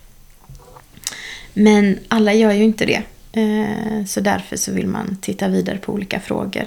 Men 1.53 1.99
alla 2.09 2.35
gör 2.35 2.53
ju 2.53 2.65
inte 2.65 2.87
det. 2.87 3.03
Eh, 3.33 4.05
så 4.07 4.21
därför 4.21 4.57
så 4.57 4.73
vill 4.73 4.87
man 4.87 5.19
titta 5.21 5.49
vidare 5.49 5.79
på 5.79 5.93
olika 5.93 6.21
frågor. 6.21 6.65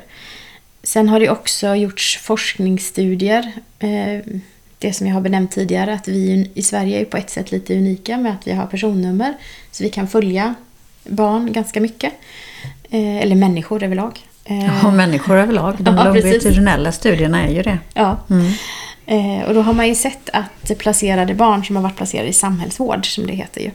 Sen 0.84 1.10
har 1.10 1.20
det 1.20 1.30
också 1.30 1.76
gjorts 1.76 2.18
forskningsstudier. 2.18 3.52
Eh, 3.80 4.20
det 4.80 4.94
som 4.94 5.08
jag 5.08 5.14
har 5.14 5.22
benämnt 5.22 5.52
tidigare, 5.52 5.94
att 5.94 6.08
vi 6.08 6.52
i 6.54 6.62
Sverige 6.62 7.00
är 7.00 7.06
på 7.06 7.18
ett 7.18 7.30
sätt 7.30 7.52
lite 7.52 7.78
unika 7.78 8.18
med 8.18 8.32
att 8.32 8.48
vi 8.48 8.52
har 8.52 8.68
personnummer. 8.68 9.34
Så 9.72 9.84
vi 9.84 9.90
kan 9.90 10.08
följa 10.08 10.56
barn 11.04 11.54
ganska 11.54 11.82
mycket. 11.82 12.14
Eh, 12.90 13.18
eller 13.18 13.36
människor 13.36 13.84
överlag. 13.84 14.20
Eh, 14.46 14.66
Ja, 14.84 14.92
människor 14.92 15.38
överlag. 15.38 15.76
De 15.80 15.98
Ja, 15.98 16.04
longitudinella 16.04 16.92
studierna 16.92 17.44
är 17.44 17.52
ju 17.52 17.62
det. 17.62 17.78
Ja. 17.94 18.18
Mm. 18.30 18.54
Eh, 19.06 19.48
och 19.48 19.54
då 19.54 19.62
har 19.62 19.74
man 19.74 19.88
ju 19.88 19.96
sett 19.96 20.30
att 20.34 20.78
placerade 20.78 21.34
barn 21.34 21.66
som 21.66 21.76
har 21.76 21.84
varit 21.84 21.96
placerade 21.98 22.30
i 22.30 22.34
samhällsvård, 22.34 23.16
som 23.16 23.28
det 23.28 23.34
heter 23.34 23.62
ju, 23.62 23.72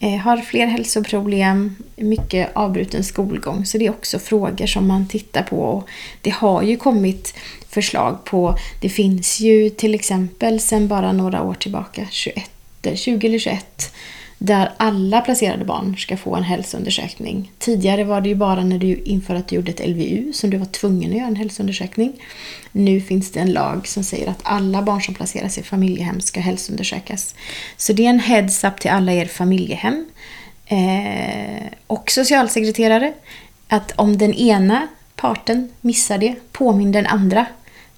eh, 0.00 0.20
har 0.20 0.36
fler 0.36 0.66
hälsoproblem, 0.66 1.76
mycket 1.96 2.50
avbruten 2.52 3.04
skolgång. 3.04 3.66
Så 3.66 3.78
det 3.78 3.86
är 3.86 3.90
också 3.90 4.18
frågor 4.18 4.66
som 4.66 4.88
man 4.88 5.08
tittar 5.08 5.42
på. 5.42 5.56
Och 5.56 5.88
det 6.20 6.30
har 6.30 6.62
ju 6.62 6.76
kommit 6.76 7.34
förslag 7.68 8.24
på, 8.24 8.56
det 8.80 8.88
finns 8.88 9.40
ju 9.40 9.70
till 9.70 9.94
exempel 9.94 10.60
sedan 10.60 10.88
bara 10.88 11.12
några 11.12 11.42
år 11.42 11.54
tillbaka, 11.54 12.06
21, 12.10 12.50
20 12.94 13.26
eller 13.26 13.38
21, 13.38 13.92
där 14.38 14.72
alla 14.76 15.20
placerade 15.20 15.64
barn 15.64 15.96
ska 15.96 16.16
få 16.16 16.34
en 16.34 16.42
hälsoundersökning. 16.42 17.52
Tidigare 17.58 18.04
var 18.04 18.20
det 18.20 18.28
ju 18.28 18.34
bara 18.34 18.64
när 18.64 18.78
du 18.78 18.94
inför 18.96 19.34
att 19.34 19.48
du 19.48 19.56
gjorde 19.56 19.70
ett 19.70 19.88
LVU 19.88 20.32
som 20.32 20.50
du 20.50 20.56
var 20.56 20.66
tvungen 20.66 21.10
att 21.10 21.16
göra 21.16 21.26
en 21.26 21.36
hälsoundersökning. 21.36 22.12
Nu 22.72 23.00
finns 23.00 23.32
det 23.32 23.40
en 23.40 23.52
lag 23.52 23.88
som 23.88 24.04
säger 24.04 24.30
att 24.30 24.40
alla 24.42 24.82
barn 24.82 25.02
som 25.02 25.14
placeras 25.14 25.58
i 25.58 25.62
familjehem 25.62 26.20
ska 26.20 26.40
hälsoundersökas. 26.40 27.34
Så 27.76 27.92
det 27.92 28.06
är 28.06 28.10
en 28.10 28.20
heads-up 28.20 28.80
till 28.80 28.90
alla 28.90 29.12
er 29.12 29.26
familjehem 29.26 30.06
eh, 30.66 31.66
och 31.86 32.10
socialsekreterare 32.10 33.12
att 33.68 33.92
om 33.96 34.18
den 34.18 34.34
ena 34.34 34.88
parten 35.16 35.72
missar 35.80 36.18
det, 36.18 36.34
påminn 36.52 36.92
den 36.92 37.06
andra 37.06 37.46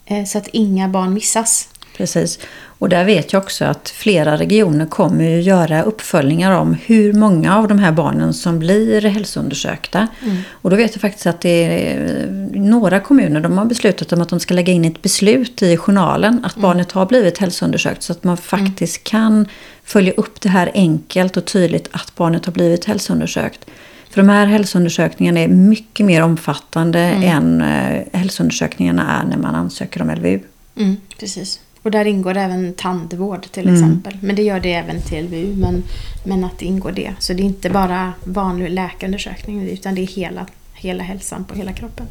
eh, 0.06 0.24
så 0.24 0.38
att 0.38 0.48
inga 0.48 0.88
barn 0.88 1.14
missas. 1.14 1.68
Precis. 1.98 2.38
Och 2.78 2.88
där 2.88 3.04
vet 3.04 3.32
jag 3.32 3.42
också 3.42 3.64
att 3.64 3.88
flera 3.88 4.36
regioner 4.36 4.86
kommer 4.86 5.24
ju 5.24 5.40
göra 5.40 5.82
uppföljningar 5.82 6.52
om 6.52 6.74
hur 6.74 7.12
många 7.12 7.56
av 7.56 7.68
de 7.68 7.78
här 7.78 7.92
barnen 7.92 8.34
som 8.34 8.58
blir 8.58 9.02
hälsoundersökta. 9.02 10.08
Och 10.50 10.70
då 10.70 10.76
vet 10.76 10.94
jag 10.94 11.00
faktiskt 11.00 11.26
att 11.26 11.40
det 11.40 11.88
är 11.90 12.26
några 12.54 13.00
kommuner 13.00 13.40
de 13.40 13.58
har 13.58 13.64
beslutat 13.64 14.12
om 14.12 14.20
att 14.20 14.28
de 14.28 14.40
ska 14.40 14.54
lägga 14.54 14.72
in 14.72 14.84
ett 14.84 15.02
beslut 15.02 15.62
i 15.62 15.76
journalen 15.76 16.44
att 16.44 16.56
barnet 16.56 16.92
har 16.92 17.06
blivit 17.06 17.38
hälsoundersökt 17.38 18.02
så 18.02 18.12
att 18.12 18.24
man 18.24 18.36
faktiskt 18.36 19.04
kan 19.04 19.46
följa 19.84 20.12
upp 20.12 20.40
det 20.40 20.48
här 20.48 20.70
enkelt 20.74 21.36
och 21.36 21.44
tydligt 21.44 21.88
att 21.90 22.14
barnet 22.16 22.46
har 22.46 22.52
blivit 22.52 22.84
hälsoundersökt. 22.84 23.66
För 24.10 24.22
de 24.22 24.28
här 24.28 24.46
hälsoundersökningarna 24.46 25.40
är 25.40 25.48
mycket 25.48 26.06
mer 26.06 26.22
omfattande 26.22 27.00
än 27.00 27.60
eh, 27.60 28.02
hälsoundersökningarna 28.12 29.20
är 29.20 29.24
när 29.24 29.36
man 29.36 29.54
ansöker 29.54 30.02
om 30.02 30.10
LVU. 30.10 30.40
Mm, 30.76 30.96
precis. 31.18 31.60
Och 31.82 31.90
där 31.90 32.04
ingår 32.04 32.36
även 32.36 32.74
tandvård 32.74 33.50
till 33.50 33.74
exempel. 33.74 34.18
Men 34.20 34.36
det 34.36 34.42
gör 34.42 34.60
det 34.60 34.72
även 34.72 35.02
till 35.02 35.24
LVU. 35.24 35.56
Men, 35.56 35.82
men 36.24 36.44
att 36.44 36.58
det 36.58 36.66
ingår 36.66 36.92
det. 36.92 37.12
Så 37.18 37.32
det 37.32 37.42
är 37.42 37.44
inte 37.44 37.70
bara 37.70 38.12
vanlig 38.24 38.70
läkarundersökning 38.70 39.68
utan 39.68 39.94
det 39.94 40.00
är 40.00 40.06
hela, 40.06 40.46
hela 40.74 41.02
hälsan 41.02 41.44
på 41.44 41.54
hela 41.54 41.72
kroppen. 41.72 42.06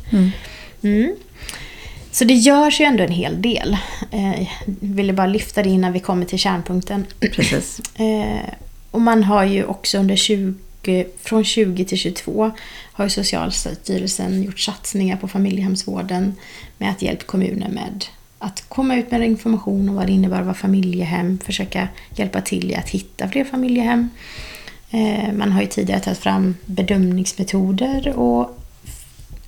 Mm. 0.81 1.15
Så 2.11 2.23
det 2.23 2.33
görs 2.33 2.81
ju 2.81 2.85
ändå 2.85 3.03
en 3.03 3.11
hel 3.11 3.41
del. 3.41 3.77
Eh, 4.11 4.47
ville 4.65 5.13
bara 5.13 5.27
lyfta 5.27 5.63
det 5.63 5.69
innan 5.69 5.93
vi 5.93 5.99
kommer 5.99 6.25
till 6.25 6.39
kärnpunkten. 6.39 7.05
Precis. 7.19 7.81
Eh, 7.99 8.53
och 8.91 9.01
man 9.01 9.23
har 9.23 9.43
ju 9.43 9.63
också 9.63 9.97
under 9.97 10.15
20, 10.15 11.05
från 11.21 11.43
20 11.43 11.85
till 11.85 11.97
22 11.97 12.51
har 12.93 13.05
ju 13.05 13.09
Socialstyrelsen 13.09 14.43
gjort 14.43 14.59
satsningar 14.59 15.17
på 15.17 15.27
familjehemsvården 15.27 16.35
med 16.77 16.91
att 16.91 17.01
hjälpa 17.01 17.23
kommuner 17.23 17.69
med 17.69 18.05
att 18.39 18.63
komma 18.69 18.95
ut 18.95 19.11
med 19.11 19.23
information 19.23 19.89
om 19.89 19.95
vad 19.95 20.05
det 20.07 20.11
innebär 20.13 20.39
att 20.39 20.45
vara 20.45 20.55
familjehem, 20.55 21.39
försöka 21.43 21.87
hjälpa 22.15 22.41
till 22.41 22.71
i 22.71 22.75
att 22.75 22.89
hitta 22.89 23.27
fler 23.29 23.43
familjehem. 23.45 24.09
Eh, 24.91 25.33
Man 25.33 25.51
har 25.51 25.61
ju 25.61 25.67
tidigare 25.67 25.99
tagit 25.99 26.19
fram 26.19 26.55
bedömningsmetoder 26.65 28.13
och 28.19 28.59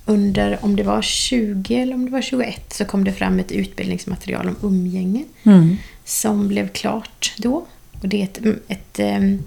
under, 0.06 0.58
om 0.64 0.76
det 0.76 0.82
var 0.82 1.02
20 1.02 1.74
eller 1.80 1.94
om 1.94 2.04
det 2.04 2.10
var 2.10 2.22
21, 2.22 2.72
så 2.72 2.84
kom 2.84 3.04
det 3.04 3.12
fram 3.12 3.38
ett 3.38 3.52
utbildningsmaterial 3.52 4.48
om 4.48 4.56
umgänge 4.62 5.24
Mm. 5.42 5.76
som 6.04 6.48
blev 6.48 6.68
klart 6.68 7.32
då. 7.38 7.66
Och 8.02 8.08
det 8.08 8.20
är 8.20 8.24
ett, 8.24 8.40
ett 8.68 8.98
em, 8.98 9.42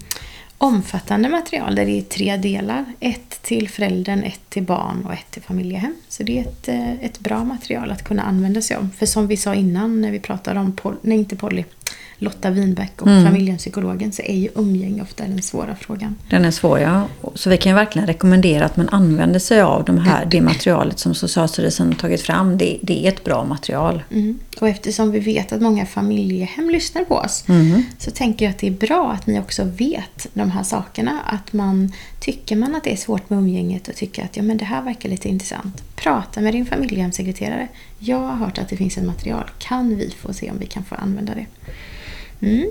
omfattande 0.64 1.28
material 1.28 1.74
där 1.74 1.86
det 1.86 1.98
är 1.98 2.02
tre 2.02 2.36
delar. 2.36 2.84
Ett 3.00 3.42
till 3.42 3.68
föräldern, 3.68 4.22
ett 4.22 4.40
till 4.48 4.62
barn 4.62 5.04
och 5.06 5.12
ett 5.12 5.30
till 5.30 5.42
familjehem. 5.42 5.94
Så 6.08 6.22
det 6.22 6.38
är 6.38 6.42
ett, 6.42 6.68
eh, 6.68 7.04
ett 7.04 7.18
bra 7.18 7.44
material 7.44 7.90
att 7.90 8.04
kunna 8.04 8.22
använda 8.22 8.62
sig 8.62 8.76
av. 8.76 8.88
För 8.98 9.06
som 9.06 9.26
vi 9.26 9.36
sa 9.36 9.54
innan 9.54 10.00
när 10.00 10.10
vi 10.10 10.20
pratade 10.20 10.60
om, 10.60 10.72
poly, 10.72 10.96
nej 11.02 11.18
inte 11.18 11.36
Polly, 11.36 11.64
Lotta 12.18 12.50
Winbäck 12.50 13.02
och 13.02 13.06
Mm. 13.08 13.24
familjepsykologen 13.24 14.12
så 14.12 14.22
är 14.22 14.36
ju 14.36 14.48
umgänge 14.54 15.02
ofta 15.02 15.24
den 15.24 15.42
svåra 15.42 15.76
frågan. 15.76 16.16
Den 16.30 16.44
är 16.44 16.50
svår, 16.50 16.78
ja. 16.80 17.08
Så 17.34 17.50
vi 17.50 17.56
kan 17.56 17.70
ju 17.72 17.76
verkligen 17.76 18.06
rekommendera 18.06 18.64
att 18.64 18.76
man 18.76 18.88
använder 18.88 19.38
sig 19.40 19.60
av 19.60 19.84
de 19.84 19.98
här, 19.98 20.26
det 20.26 20.40
materialet 20.40 20.98
som 20.98 21.14
Socialstyrelsen 21.14 21.86
har 21.86 21.94
tagit 21.94 22.20
fram. 22.22 22.58
Det, 22.58 22.78
det 22.82 23.04
är 23.06 23.08
ett 23.08 23.24
bra 23.24 23.44
material. 23.44 24.02
Mm. 24.10 24.38
Och 24.60 24.68
eftersom 24.68 25.10
vi 25.12 25.18
vet 25.20 25.52
att 25.52 25.60
många 25.62 25.86
familjehem 25.86 26.70
lyssnar 26.70 27.04
på 27.04 27.14
oss 27.14 27.44
Mhm. 27.48 27.84
så 27.98 28.10
tänker 28.10 28.44
jag 28.44 28.50
att 28.50 28.58
det 28.58 28.66
är 28.66 28.70
bra 28.70 29.12
att 29.12 29.26
ni 29.26 29.40
också 29.40 29.64
vet 29.64 30.26
de 30.34 30.50
här 30.50 30.62
sakerna. 30.62 31.20
Att 31.26 31.52
man 31.52 31.92
tycker 32.20 32.56
man 32.56 32.74
att 32.74 32.84
det 32.84 32.92
är 32.92 32.96
svårt 32.96 33.30
med 33.30 33.38
umgänget 33.38 33.88
och 33.88 33.94
tycker 33.96 34.24
att 34.24 34.36
ja, 34.36 34.42
men 34.42 34.56
det 34.56 34.64
här 34.64 34.82
verkar 34.82 35.08
lite 35.08 35.28
intressant. 35.28 35.82
Prata 35.96 36.40
med 36.40 36.54
din 36.54 36.66
familjehemsekreterare. 36.66 37.68
Jag 37.98 38.18
har 38.18 38.36
hört 38.36 38.58
att 38.58 38.68
det 38.68 38.76
finns 38.76 38.98
ett 38.98 39.04
material. 39.04 39.50
Kan 39.58 39.96
vi 39.96 40.14
få 40.20 40.32
se 40.32 40.50
om 40.50 40.58
vi 40.58 40.66
kan 40.66 40.84
få 40.84 40.94
använda 40.94 41.34
det? 41.34 41.46
Mm. 42.40 42.70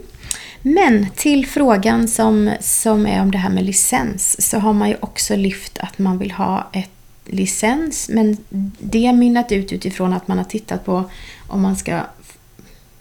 Men 0.61 1.07
till 1.15 1.45
frågan 1.47 2.07
som, 2.07 2.51
som 2.59 3.05
är 3.05 3.21
om 3.21 3.31
det 3.31 3.37
här 3.37 3.49
med 3.49 3.63
licens 3.63 4.49
så 4.49 4.59
har 4.59 4.73
man 4.73 4.89
ju 4.89 4.95
också 4.99 5.35
lyft 5.35 5.77
att 5.77 5.99
man 5.99 6.17
vill 6.17 6.31
ha 6.31 6.69
ett 6.73 6.89
licens 7.25 8.09
men 8.09 8.37
det 8.79 9.05
har 9.05 9.13
mynnat 9.13 9.51
ut 9.51 9.73
utifrån 9.73 10.13
att 10.13 10.27
man 10.27 10.37
har 10.37 10.45
tittat 10.45 10.85
på 10.85 11.09
om 11.47 11.61
man 11.61 11.75
ska 11.75 12.01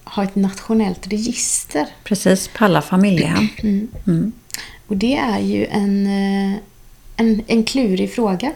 ha 0.04 0.25
ett 0.25 0.35
nationellt 0.35 1.07
register. 1.07 1.87
Precis, 2.04 2.49
på 2.49 2.64
alla 2.64 2.83
familjehem. 2.83 3.49
Mm. 3.62 3.88
Mm. 4.07 4.33
Och 4.87 4.97
det 4.97 5.16
är 5.16 5.40
ju 5.40 5.66
en, 5.66 6.07
eh, 6.07 6.59
en, 7.23 7.43
en 7.47 7.64
klurig 7.64 8.12
fråga. 8.14 8.52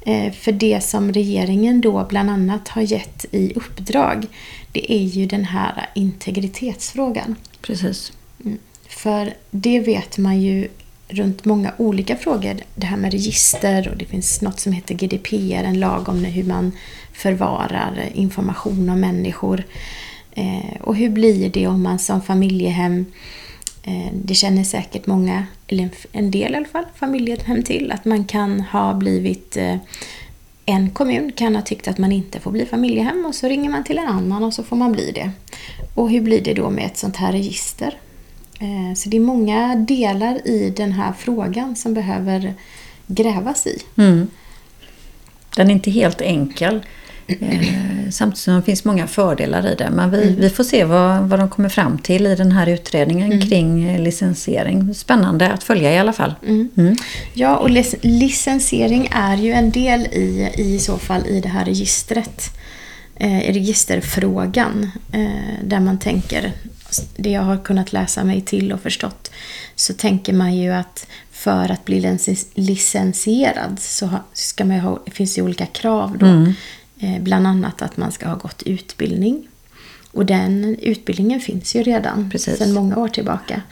Eh, 0.00 0.32
För 0.32 0.52
det 0.52 0.80
som 0.84 1.12
regeringen 1.12 1.80
då 1.80 2.06
bland 2.08 2.30
annat 2.30 2.68
har 2.68 2.82
gett 2.82 3.24
i 3.30 3.52
uppdrag 3.54 4.26
det 4.72 4.92
är 4.92 5.04
ju 5.04 5.26
den 5.26 5.44
här 5.44 5.88
integritetsfrågan. 5.94 7.36
Precis. 7.62 8.12
För 8.88 9.34
det 9.50 9.80
vet 9.80 10.18
man 10.18 10.40
ju 10.40 10.68
runt 11.08 11.44
många 11.44 11.72
olika 11.76 12.16
frågor. 12.16 12.56
Det 12.74 12.86
här 12.86 12.96
med 12.96 13.12
register 13.12 13.88
och 13.88 13.96
det 13.96 14.04
finns 14.04 14.40
något 14.42 14.60
som 14.60 14.72
heter 14.72 14.94
GDPR, 14.94 15.64
en 15.64 15.80
lag 15.80 16.08
om 16.08 16.24
hur 16.24 16.44
man 16.44 16.72
förvarar 17.12 18.08
information 18.14 18.88
om 18.88 19.00
människor. 19.00 19.64
Eh, 20.32 20.80
och 20.80 20.96
hur 20.96 21.08
blir 21.08 21.48
det 21.50 21.66
om 21.66 21.82
man 21.82 21.98
som 21.98 22.22
familjehem, 22.22 23.00
eh, 23.00 23.04
Eh, 23.82 24.12
det 24.12 24.34
känner 24.34 24.64
säkert 24.64 25.06
många, 25.06 25.46
eller 25.66 25.88
en, 26.12 26.30
del 26.30 26.52
i 26.52 26.56
alla 26.56 26.66
fall, 26.66 26.84
familjehem 26.94 27.62
till, 27.62 27.92
att 27.92 28.04
man 28.04 28.24
kan 28.24 28.60
ha 28.60 28.94
blivit 28.94 29.56
eh, 29.56 29.76
en 30.66 30.90
kommun 30.90 31.32
kan 31.32 31.56
ha 31.56 31.62
tyckt 31.62 31.88
att 31.88 31.98
man 31.98 32.12
inte 32.12 32.40
får 32.40 32.50
bli 32.50 32.66
familjehem 32.66 33.24
och 33.26 33.34
så 33.34 33.48
ringer 33.48 33.70
man 33.70 33.84
till 33.84 33.98
en 33.98 34.08
annan 34.08 34.44
och 34.44 34.54
så 34.54 34.62
får 34.62 34.76
man 34.76 34.92
bli 34.92 35.12
det. 35.12 35.30
Och 35.94 36.10
hur 36.10 36.20
blir 36.20 36.40
det 36.40 36.54
då 36.54 36.70
med 36.70 36.86
ett 36.86 36.96
sånt 36.96 37.16
här 37.16 37.32
register? 37.32 37.98
Eh, 38.60 38.94
så 38.96 39.08
det 39.08 39.16
är 39.16 39.20
många 39.20 39.76
delar 39.76 40.48
i 40.48 40.72
den 40.76 40.92
här 40.92 41.12
frågan 41.12 41.76
som 41.76 41.94
behöver 41.94 42.54
grävas 43.06 43.66
i. 43.66 43.82
Mm. 43.96 44.28
Den 45.56 45.70
är 45.70 45.72
inte 45.72 45.90
helt 45.90 46.20
enkel. 46.20 46.80
Eh, 47.40 48.10
samtidigt 48.10 48.38
som 48.38 48.54
det 48.54 48.62
finns 48.62 48.84
många 48.84 49.06
fördelar 49.06 49.66
i 49.72 49.74
det. 49.74 49.90
Men 49.90 50.10
vi, 50.10 50.34
vi 50.38 50.50
får 50.50 50.64
se 50.64 50.84
vad, 50.84 51.22
vad 51.28 51.38
de 51.38 51.48
kommer 51.48 51.68
fram 51.68 51.98
till 51.98 52.26
i 52.26 52.34
den 52.34 52.52
här 52.52 52.66
utredningen 52.66 53.40
kring 53.40 53.84
eh, 53.88 54.00
licensiering. 54.02 54.94
Spännande 54.94 55.50
att 55.52 55.62
följa 55.64 55.92
i 55.94 55.98
alla 55.98 56.12
fall. 56.12 56.34
Mm. 56.46 56.96
Ja, 57.34 57.56
och 57.56 57.70
lic- 57.70 57.98
licensiering 58.02 59.08
är 59.12 59.36
ju 59.36 59.52
en 59.52 59.70
del 59.70 60.00
i, 60.00 60.50
i 60.56 60.78
så 60.78 60.98
fall 60.98 61.26
i 61.26 61.40
det 61.40 61.48
här 61.48 61.64
registret. 61.64 62.50
Eh, 63.16 63.52
registerfrågan. 63.52 64.90
Eh, 65.12 65.64
där 65.64 65.80
man 65.80 65.98
tänker, 65.98 66.52
det 67.16 67.30
jag 67.30 67.42
har 67.42 67.56
kunnat 67.56 67.92
läsa 67.92 68.24
mig 68.24 68.40
till 68.40 68.72
och 68.72 68.80
förstått, 68.80 69.30
så 69.76 69.92
tänker 69.94 70.32
man 70.32 70.54
ju 70.56 70.70
att 70.72 71.06
för 71.32 71.72
att 71.72 71.84
bli 71.84 72.00
lic- 72.00 72.46
licensierad 72.54 73.76
så 73.80 74.08
ska 74.32 74.64
man 74.64 74.80
ha, 74.80 74.98
finns 75.06 75.34
det 75.34 75.42
olika 75.42 75.66
krav 75.66 76.18
då. 76.18 76.26
Eh, 76.26 76.48
bland 77.20 77.46
annat 77.46 77.82
att 77.82 77.96
man 77.96 78.12
ska 78.12 78.28
ha 78.28 78.36
gått 78.36 78.62
utbildning. 78.62 79.48
Och 80.12 80.26
den 80.26 80.76
utbildningen 80.82 81.40
finns 81.40 81.76
ju 81.76 81.82
redan 81.82 82.30
Precis. 82.30 82.58
sedan 82.58 82.72
många 82.72 82.96
år 82.96 83.08
tillbaka. 83.08 83.62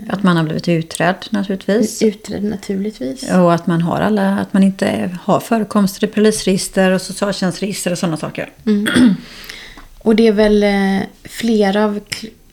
Att 0.08 0.22
man 0.22 0.36
har 0.36 0.44
blivit 0.44 0.68
utredd 0.68 1.16
naturligtvis. 1.30 2.02
utredd 2.02 2.44
naturligtvis. 2.44 3.22
Och 3.30 3.54
att 3.54 3.66
man 3.66 3.82
har 3.82 4.00
alla, 4.00 4.38
att 4.38 4.52
man 4.52 4.62
inte 4.62 5.18
har 5.22 5.40
förekomster 5.40 6.04
i 6.04 6.10
polisregister 6.10 6.90
och 6.90 7.02
socialtjänstregister 7.02 7.92
och 7.92 7.98
sådana 7.98 8.16
saker. 8.16 8.50
Och 9.98 10.16
det 10.16 10.26
är 10.26 10.32
väl 10.32 10.62
eh, 10.62 11.06
flera 11.24 11.84
av 11.84 12.00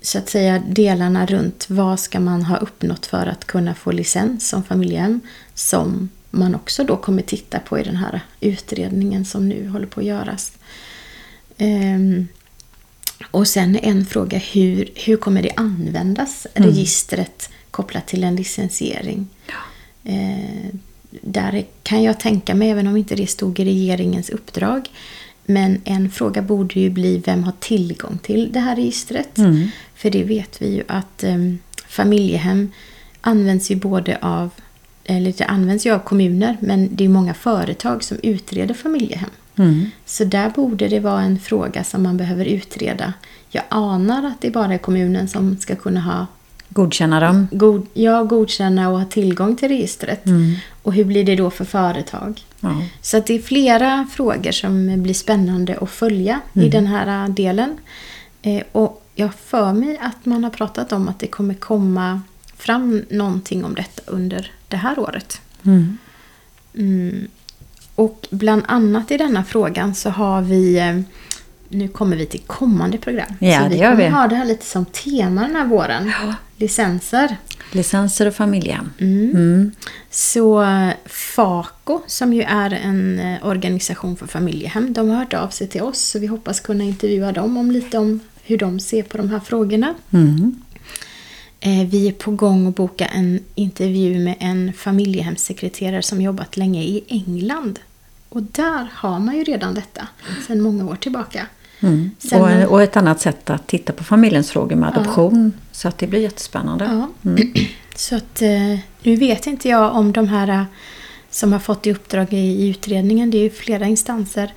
så 0.05 0.17
att 0.17 0.29
säga, 0.29 0.63
delarna 0.67 1.25
runt 1.25 1.65
vad 1.69 1.99
ska 1.99 2.19
man 2.19 2.43
ha 2.43 2.57
uppnått 2.57 3.05
för 3.05 3.27
att 3.27 3.45
kunna 3.45 3.75
få 3.75 3.91
licens 3.91 4.49
som 4.49 4.63
familjehem 4.63 5.21
som 5.53 6.09
man 6.31 6.55
också 6.55 6.83
då 6.83 6.97
kommer 6.97 7.21
titta 7.21 7.59
på 7.59 7.79
i 7.79 7.83
den 7.83 7.95
här 7.95 8.21
utredningen 8.39 9.25
som 9.25 9.49
nu 9.49 9.67
håller 9.67 9.87
på 9.87 9.99
att 9.99 10.05
göras. 10.05 10.51
Ehm, 11.57 12.27
och 13.31 13.47
sen 13.47 13.75
en 13.75 14.05
fråga, 14.05 14.37
hur, 14.37 14.89
hur 14.95 15.17
kommer 15.17 15.41
det 15.41 15.51
användas, 15.55 16.47
registret 16.53 17.49
kopplat 17.71 18.07
till 18.07 18.23
en 18.23 18.35
licensiering? 18.35 19.27
Eh, 20.03 20.75
där 21.21 21.65
kan 21.83 22.03
jag 22.03 22.19
tänka 22.19 22.55
mig, 22.55 22.69
även 22.69 22.87
om 22.87 22.97
inte 22.97 23.15
det 23.15 23.27
stod 23.27 23.59
i 23.59 23.65
regeringens 23.65 24.29
uppdrag, 24.29 24.89
men 25.45 25.81
en 25.85 26.11
fråga 26.11 26.41
borde 26.41 26.79
ju 26.79 26.89
bli 26.89 27.21
vem 27.25 27.43
har 27.43 27.53
tillgång 27.59 28.17
till 28.17 28.51
det 28.51 28.59
här 28.59 28.75
registret? 28.75 29.37
För 30.05 30.09
det 30.09 30.23
vet 30.23 30.61
vi 30.61 30.75
ju 30.75 30.83
att 30.87 31.23
eh, 31.23 31.37
familjehem 31.87 32.71
används 33.21 33.71
ju 33.71 33.75
både 33.75 34.17
av, 34.21 34.49
eller 35.03 35.33
det 35.37 35.45
används 35.45 35.85
ju 35.85 35.93
av 35.93 35.99
kommuner, 35.99 36.57
men 36.59 36.89
det 36.95 37.05
är 37.05 37.09
många 37.09 37.33
företag 37.33 38.03
som 38.03 38.17
utreder 38.23 38.73
familjehem. 38.73 39.29
Så 40.05 40.23
där 40.23 40.49
borde 40.49 40.87
det 40.87 40.99
vara 40.99 41.21
en 41.21 41.39
fråga 41.39 41.83
som 41.83 42.03
man 42.03 42.17
behöver 42.17 42.45
utreda. 42.45 43.13
Jag 43.49 43.63
anar 43.69 44.27
att 44.27 44.41
det 44.41 44.49
bara 44.49 44.73
är 44.73 44.77
kommunen 44.77 45.27
som 45.27 45.57
ska 45.57 45.75
kunna 45.75 46.01
ha 46.01 46.27
Godkänna 46.69 47.19
dem. 47.19 47.47
god, 47.51 47.87
ja, 47.93 48.23
godkänna 48.23 48.89
och 48.89 48.99
ha 48.99 49.05
tillgång 49.05 49.55
till 49.55 49.69
registret. 49.69 50.23
Och 50.83 50.93
hur 50.93 51.05
blir 51.05 51.23
det 51.23 51.35
då 51.35 51.49
för 51.49 51.65
företag? 51.65 52.41
Ja. 52.59 52.81
Så 53.01 53.17
att 53.17 53.25
det 53.25 53.33
är 53.33 53.39
flera 53.39 54.07
frågor 54.11 54.51
som 54.51 55.03
blir 55.03 55.13
spännande 55.13 55.77
att 55.81 55.89
följa 55.89 56.39
i 56.53 56.69
den 56.69 56.87
här 56.87 57.29
delen. 57.29 57.77
Eh, 58.41 58.63
och 58.71 59.01
jag 59.15 59.33
för 59.33 59.73
mig 59.73 59.97
att 60.01 60.25
man 60.25 60.43
har 60.43 60.51
pratat 60.51 60.91
om 60.91 61.07
att 61.07 61.19
det 61.19 61.27
kommer 61.27 61.53
komma 61.53 62.21
fram 62.57 63.05
någonting 63.09 63.65
om 63.65 63.75
detta 63.75 64.11
under 64.11 64.51
det 64.67 64.77
här 64.77 64.99
året. 64.99 65.41
Mm. 65.63 65.97
Och 67.95 68.27
bland 68.29 68.63
annat 68.67 69.11
i 69.11 69.17
denna 69.17 69.43
frågan 69.43 69.95
så 69.95 70.09
har 70.09 70.41
vi 70.41 70.77
eh, 70.77 70.99
nu 71.69 71.87
kommer 71.87 72.17
vi 72.17 72.25
till 72.25 72.41
kommande 72.41 72.97
program. 72.97 73.33
Ja, 73.39 73.57
så 73.59 73.63
vi 73.63 73.69
det 73.69 73.81
gör 73.81 73.91
kommer 73.91 74.03
vi. 74.03 74.09
ha 74.09 74.27
det 74.27 74.35
här 74.35 74.45
lite 74.45 74.65
som 74.65 74.85
tema 74.85 75.41
den 75.41 75.55
här 75.55 75.65
våren. 75.65 76.11
Licenser. 76.57 77.37
Licenser 77.71 78.25
och 78.27 78.35
familjehem. 78.35 78.91
Mm. 78.99 79.71
Så 80.09 80.63
eh, 80.63 80.89
FACO, 81.05 82.01
som 82.07 82.33
ju 82.33 82.41
är 82.41 82.71
en 82.71 83.19
eh, 83.19 83.47
organisation 83.47 84.15
för 84.15 84.27
familjehem, 84.27 84.93
de 84.93 85.09
har 85.09 85.17
hört 85.17 85.33
av 85.33 85.49
sig 85.49 85.67
till 85.67 85.81
oss. 85.81 85.99
Så 85.99 86.19
vi 86.19 86.27
hoppas 86.27 86.59
kunna 86.59 86.83
intervjua 86.83 87.31
dem 87.31 87.57
om 87.57 87.71
lite 87.71 87.97
om 87.97 88.19
hur 88.45 88.57
de 88.57 88.79
ser 88.79 89.03
på 89.03 89.17
de 89.17 89.29
här 89.29 89.39
frågorna. 89.39 89.93
Mm. 90.11 90.55
Eh, 91.59 91.87
Vi 91.87 92.07
är 92.07 92.11
på 92.11 92.31
gång 92.31 92.67
att 92.67 92.75
boka 92.75 93.05
en 93.05 93.39
intervju 93.55 94.19
med 94.19 94.35
en 94.39 94.73
familjehemssekreterare 94.73 96.01
som 96.01 96.21
jobbat 96.21 96.57
länge 96.57 96.83
i 96.83 97.03
England. 97.07 97.79
Och 98.29 98.43
där 98.43 98.87
har 98.93 99.19
man 99.19 99.35
ju 99.35 99.43
redan 99.43 99.73
detta 99.73 100.07
sedan 100.47 100.61
många 100.61 100.85
år 100.85 100.95
tillbaka. 100.95 101.47
Mm. 101.79 102.11
Och, 102.33 102.71
och 102.71 102.81
ett 102.81 102.97
annat 102.97 103.21
sätt 103.21 103.49
att 103.49 103.67
titta 103.67 103.93
på 103.93 104.03
familjens 104.03 104.51
frågor 104.51 104.75
med 104.75 104.89
adoption. 104.97 105.53
Så 105.71 105.87
att 105.87 105.97
det 105.97 106.07
blir 106.07 106.19
jättespännande. 106.19 106.85
Ja. 106.85 107.31
Så 107.95 108.15
att 108.15 108.41
eh, 108.41 108.79
nu 109.03 109.15
vet 109.15 109.47
inte 109.47 109.69
jag 109.69 109.95
om 109.95 110.11
de 110.11 110.27
här 110.27 110.47
eh, 110.47 110.63
som 111.29 111.53
har 111.53 111.59
fått 111.59 111.87
i 111.87 111.91
uppdrag 111.91 112.33
i, 112.33 112.69
utredningen, 112.69 113.31
det 113.31 113.37
är 113.37 113.43
ju 113.43 113.49
flera 113.49 113.85
instanser, 113.85 114.53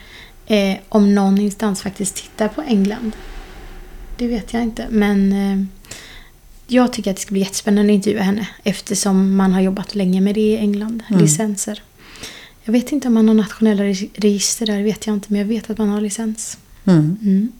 om 0.88 1.14
någon 1.14 1.38
instans 1.38 1.83
faktiskt 1.83 2.16
tittar 2.16 2.48
på 2.48 2.62
England. 2.62 3.12
Det 4.18 4.26
vet 4.26 4.52
jag 4.52 4.62
inte, 4.62 4.87
men 4.90 5.33
eh, 5.33 5.64
jag 6.66 6.92
tycker 6.92 7.11
att 7.11 7.16
det 7.16 7.22
ska 7.22 7.33
bli 7.33 7.40
jättespännande 7.40 7.92
att 7.92 7.94
intervjua 7.94 8.22
henne 8.22 8.48
eftersom 8.64 9.37
man 9.37 9.52
har 9.52 9.61
jobbat 9.61 9.94
länge 9.94 10.20
med 10.20 10.35
det 10.35 10.40
i 10.40 10.57
England, 10.57 11.02
licenser. 11.09 11.83
Jag 12.64 12.72
vet 12.72 12.92
inte 12.92 13.09
om 13.09 13.14
man 13.14 13.28
har 13.28 13.35
nationella 13.35 13.83
re- 13.83 14.11
register 14.14 14.66
där, 14.66 14.83
vet 14.83 15.07
jag 15.07 15.16
inte, 15.16 15.26
men 15.33 15.40
jag 15.40 15.48
vet 15.48 15.70
att 15.70 15.78
man 15.78 15.88
har 15.88 16.00
licens. 16.00 16.59
Mm. 16.87 17.16
Mm. 17.22 17.52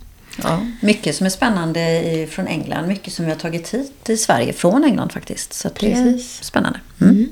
Ja, 0.43 0.61
mycket 0.81 1.17
som 1.17 1.27
är 1.27 1.31
spännande 1.31 1.81
i, 1.81 2.27
från 2.31 2.47
England. 2.47 2.87
Mycket 2.89 3.13
som 3.13 3.25
vi 3.25 3.31
har 3.31 3.39
tagit 3.39 3.75
hit 3.75 3.93
till 4.03 4.19
Sverige 4.23 4.53
från 4.53 4.85
England 4.85 5.13
faktiskt. 5.13 5.53
Så 5.53 5.69
det 5.69 5.75
Precis. 5.75 6.41
är 6.41 6.45
spännande. 6.45 6.81
Mm. 7.01 7.15
Mm. 7.15 7.29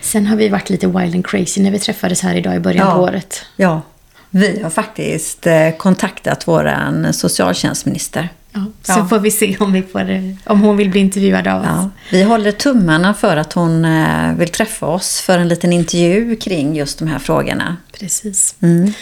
Sen 0.00 0.26
har 0.26 0.36
vi 0.36 0.48
varit 0.48 0.70
lite 0.70 0.86
wild 0.86 1.14
and 1.14 1.26
crazy 1.26 1.62
när 1.62 1.70
vi 1.70 1.78
träffades 1.78 2.20
här 2.20 2.34
idag 2.34 2.56
i 2.56 2.60
början 2.60 2.86
Ja. 2.88 2.94
på 2.94 3.00
året. 3.02 3.42
Ja, 3.56 3.82
vi 4.30 4.60
har 4.62 4.70
faktiskt 4.70 5.46
eh, 5.46 5.70
kontaktat 5.70 6.48
våran 6.48 7.12
socialtjänstminister. 7.12 8.28
Ja, 8.52 8.64
så 8.82 8.92
Ja. 8.92 9.06
får 9.08 9.18
vi 9.18 9.30
se 9.30 9.56
om, 9.60 9.72
vi 9.72 9.82
får, 9.82 10.34
om 10.44 10.60
hon 10.60 10.76
vill 10.76 10.90
bli 10.90 11.00
intervjuad 11.00 11.46
av 11.48 11.60
oss. 11.60 11.66
Ja, 11.68 11.90
vi 12.10 12.22
håller 12.22 12.52
tummarna 12.52 13.14
för 13.14 13.36
att 13.36 13.52
hon 13.52 13.84
eh, 13.84 14.34
vill 14.34 14.48
träffa 14.48 14.86
oss 14.86 15.20
för 15.20 15.38
en 15.38 15.48
liten 15.48 15.72
intervju 15.72 16.36
kring 16.36 16.76
just 16.76 16.98
de 16.98 17.08
här 17.08 17.18
frågorna. 17.18 17.76
Precis. 18.00 18.54
Mm. 18.60 18.92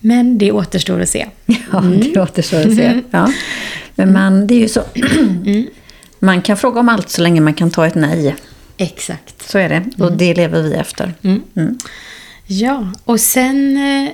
Men 0.00 0.38
det 0.38 0.52
återstår 0.52 1.00
att 1.00 1.08
se. 1.08 1.26
Ja, 1.72 1.80
det 1.80 2.20
återstår 2.20 2.60
att 2.60 2.74
se. 2.76 3.00
Ja. 3.10 3.32
Men 3.94 4.12
man, 4.12 4.46
det 4.46 4.54
är 4.54 4.60
ju 4.60 4.68
så. 4.68 4.82
Man 6.18 6.42
kan 6.42 6.56
fråga 6.56 6.80
om 6.80 6.88
allt 6.88 7.10
så 7.10 7.22
länge 7.22 7.40
man 7.40 7.54
kan 7.54 7.70
ta 7.70 7.86
ett 7.86 7.94
nej. 7.94 8.36
Exakt. 8.76 9.50
Så 9.50 9.58
är 9.58 9.68
det. 9.68 10.04
Och 10.04 10.12
det 10.12 10.34
lever 10.34 10.62
vi 10.62 10.74
efter. 10.74 11.14
Mm. 11.22 11.78
Ja, 12.46 12.92
och 13.04 13.20
sen, 13.20 13.76
eh, 13.76 14.04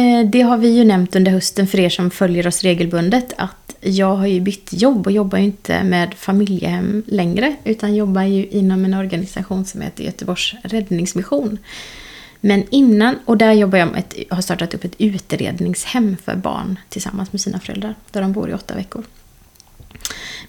eh, 0.00 0.26
det 0.30 0.40
har 0.42 0.56
vi 0.56 0.68
ju 0.68 0.84
nämnt 0.84 1.16
under 1.16 1.32
hösten 1.32 1.66
för 1.66 1.80
er 1.80 1.88
som 1.88 2.10
följer 2.10 2.46
oss 2.46 2.62
regelbundet, 2.62 3.32
att 3.38 3.65
jag 3.86 4.16
har 4.16 4.26
ju 4.26 4.40
bytt 4.40 4.72
jobb 4.72 5.06
och 5.06 5.12
jobbar 5.12 5.38
ju 5.38 5.44
inte 5.44 5.82
med 5.84 6.14
familjehem 6.14 7.02
längre, 7.06 7.56
utan 7.64 7.94
jobbar 7.94 8.22
ju 8.22 8.46
inom 8.46 8.84
en 8.84 8.94
organisation 8.94 9.64
som 9.64 9.80
heter 9.80 10.04
Göteborgs 10.04 10.54
räddningsmission. 10.62 11.58
Men 12.40 12.64
innan, 12.70 13.18
och 13.24 13.36
där 13.36 13.52
jobbar 13.52 13.78
jag 13.78 13.88
med 13.88 13.98
ett, 13.98 14.14
har 14.30 14.42
startat 14.42 14.74
upp 14.74 14.84
ett 14.84 14.94
utredningshem 14.98 16.16
för 16.24 16.36
barn 16.36 16.78
tillsammans 16.88 17.32
med 17.32 17.40
sina 17.40 17.60
föräldrar, 17.60 17.94
där 18.10 18.20
de 18.22 18.32
bor 18.32 18.50
i 18.50 18.54
åtta 18.54 18.74
veckor. 18.74 19.04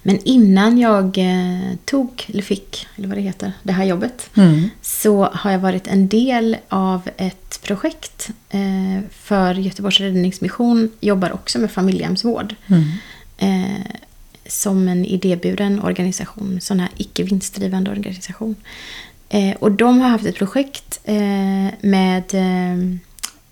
Men 0.02 0.18
innan 0.24 0.78
jag 0.78 1.18
eh, 1.18 1.76
tog, 1.84 2.24
eller 2.28 2.42
fick, 2.42 2.86
eller 2.96 3.08
vad 3.08 3.16
det 3.16 3.22
heter, 3.22 3.52
det 3.62 3.72
här 3.72 3.84
jobbet, 3.84 4.30
Mm. 4.34 4.68
så 4.82 5.24
har 5.32 5.50
jag 5.50 5.58
varit 5.58 5.86
en 5.86 6.08
del 6.08 6.56
av 6.68 7.08
ett 7.16 7.60
projekt 7.62 8.30
eh, 8.50 9.00
för 9.12 9.54
Göteborgs 9.54 10.00
räddningsmission, 10.00 10.90
jobbar 11.00 11.32
också 11.32 11.58
med 11.58 11.70
familjehemsvård. 11.70 12.54
Eh, 13.38 13.80
som 14.46 14.88
en 14.88 15.04
idéburen 15.04 15.82
organisation, 15.82 16.60
sån 16.60 16.80
här 16.80 16.88
icke 16.96 17.22
vinstdrivande 17.22 17.90
organisation. 17.90 18.56
Eh, 19.28 19.56
och 19.56 19.72
de 19.72 20.00
har 20.00 20.08
haft 20.08 20.26
ett 20.26 20.36
projekt 20.36 21.00
eh, 21.04 21.68
med 21.80 22.34
eh, 22.34 22.72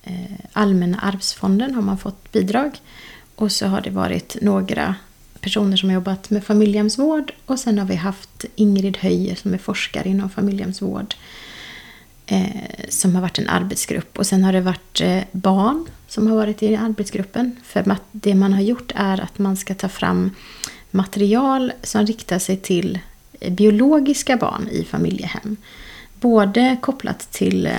eh, 0.03 0.39
Allmänna 0.53 0.99
arvsfonden 0.99 1.75
har 1.75 1.83
man 1.83 1.99
fått 1.99 2.33
bidrag. 2.33 2.81
Och 3.35 3.53
så 3.53 3.67
har 3.67 3.81
det 3.81 3.91
varit 3.91 4.37
några 4.43 4.95
personer 5.41 5.77
som 5.77 5.89
har 5.89 5.95
jobbat 5.95 6.31
med 6.31 6.45
familjehemsvård 6.45 7.33
och 7.47 7.59
sen 7.59 7.79
har 7.79 7.87
vi 7.87 7.95
haft 7.95 8.45
Ingrid 8.55 8.97
Höjer 8.97 9.35
som 9.35 9.55
är 9.55 9.59
forskare 9.59 10.09
inom 10.09 10.31
familjehemsvård 10.31 11.15
eh, 12.27 12.47
som 12.89 13.15
har 13.15 13.23
varit 13.23 13.39
en 13.39 13.49
arbetsgrupp. 13.49 14.19
Och 14.19 14.27
sen 14.27 14.45
har 14.45 14.53
det 14.53 14.61
varit 14.61 15.01
eh, 15.01 15.23
barn 15.33 15.87
som 16.09 16.27
har 16.27 16.37
varit 16.37 16.63
i 16.63 16.77
arbetsgruppen. 16.77 17.57
För 17.65 17.97
det 18.13 18.35
man 18.35 18.53
har 18.53 18.63
gjort 18.63 18.93
är 18.95 19.21
att 19.21 19.39
man 19.39 19.57
ska 19.57 19.75
ta 19.75 19.89
fram 19.89 20.31
material 20.91 21.73
som 21.83 22.07
riktar 22.07 22.39
sig 22.39 22.57
till 22.57 22.99
eh, 23.41 23.53
biologiska 23.53 24.37
barn 24.37 24.69
i 24.69 24.85
familjehem. 24.85 25.57
Både 26.21 26.77
kopplat 26.83 27.33
till 27.33 27.67
eh, 27.67 27.73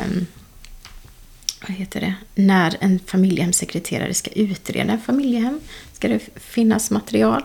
vad 1.62 1.78
heter 1.78 2.02
det, 2.02 2.14
när 2.36 2.78
en 2.80 3.00
familjehemssekreterare 3.00 4.14
ska 4.14 4.32
utreda 4.32 4.98
familjehem 4.98 5.60
ska 5.94 6.08
det 6.08 6.20
finnas 6.36 6.92
material. 6.92 7.44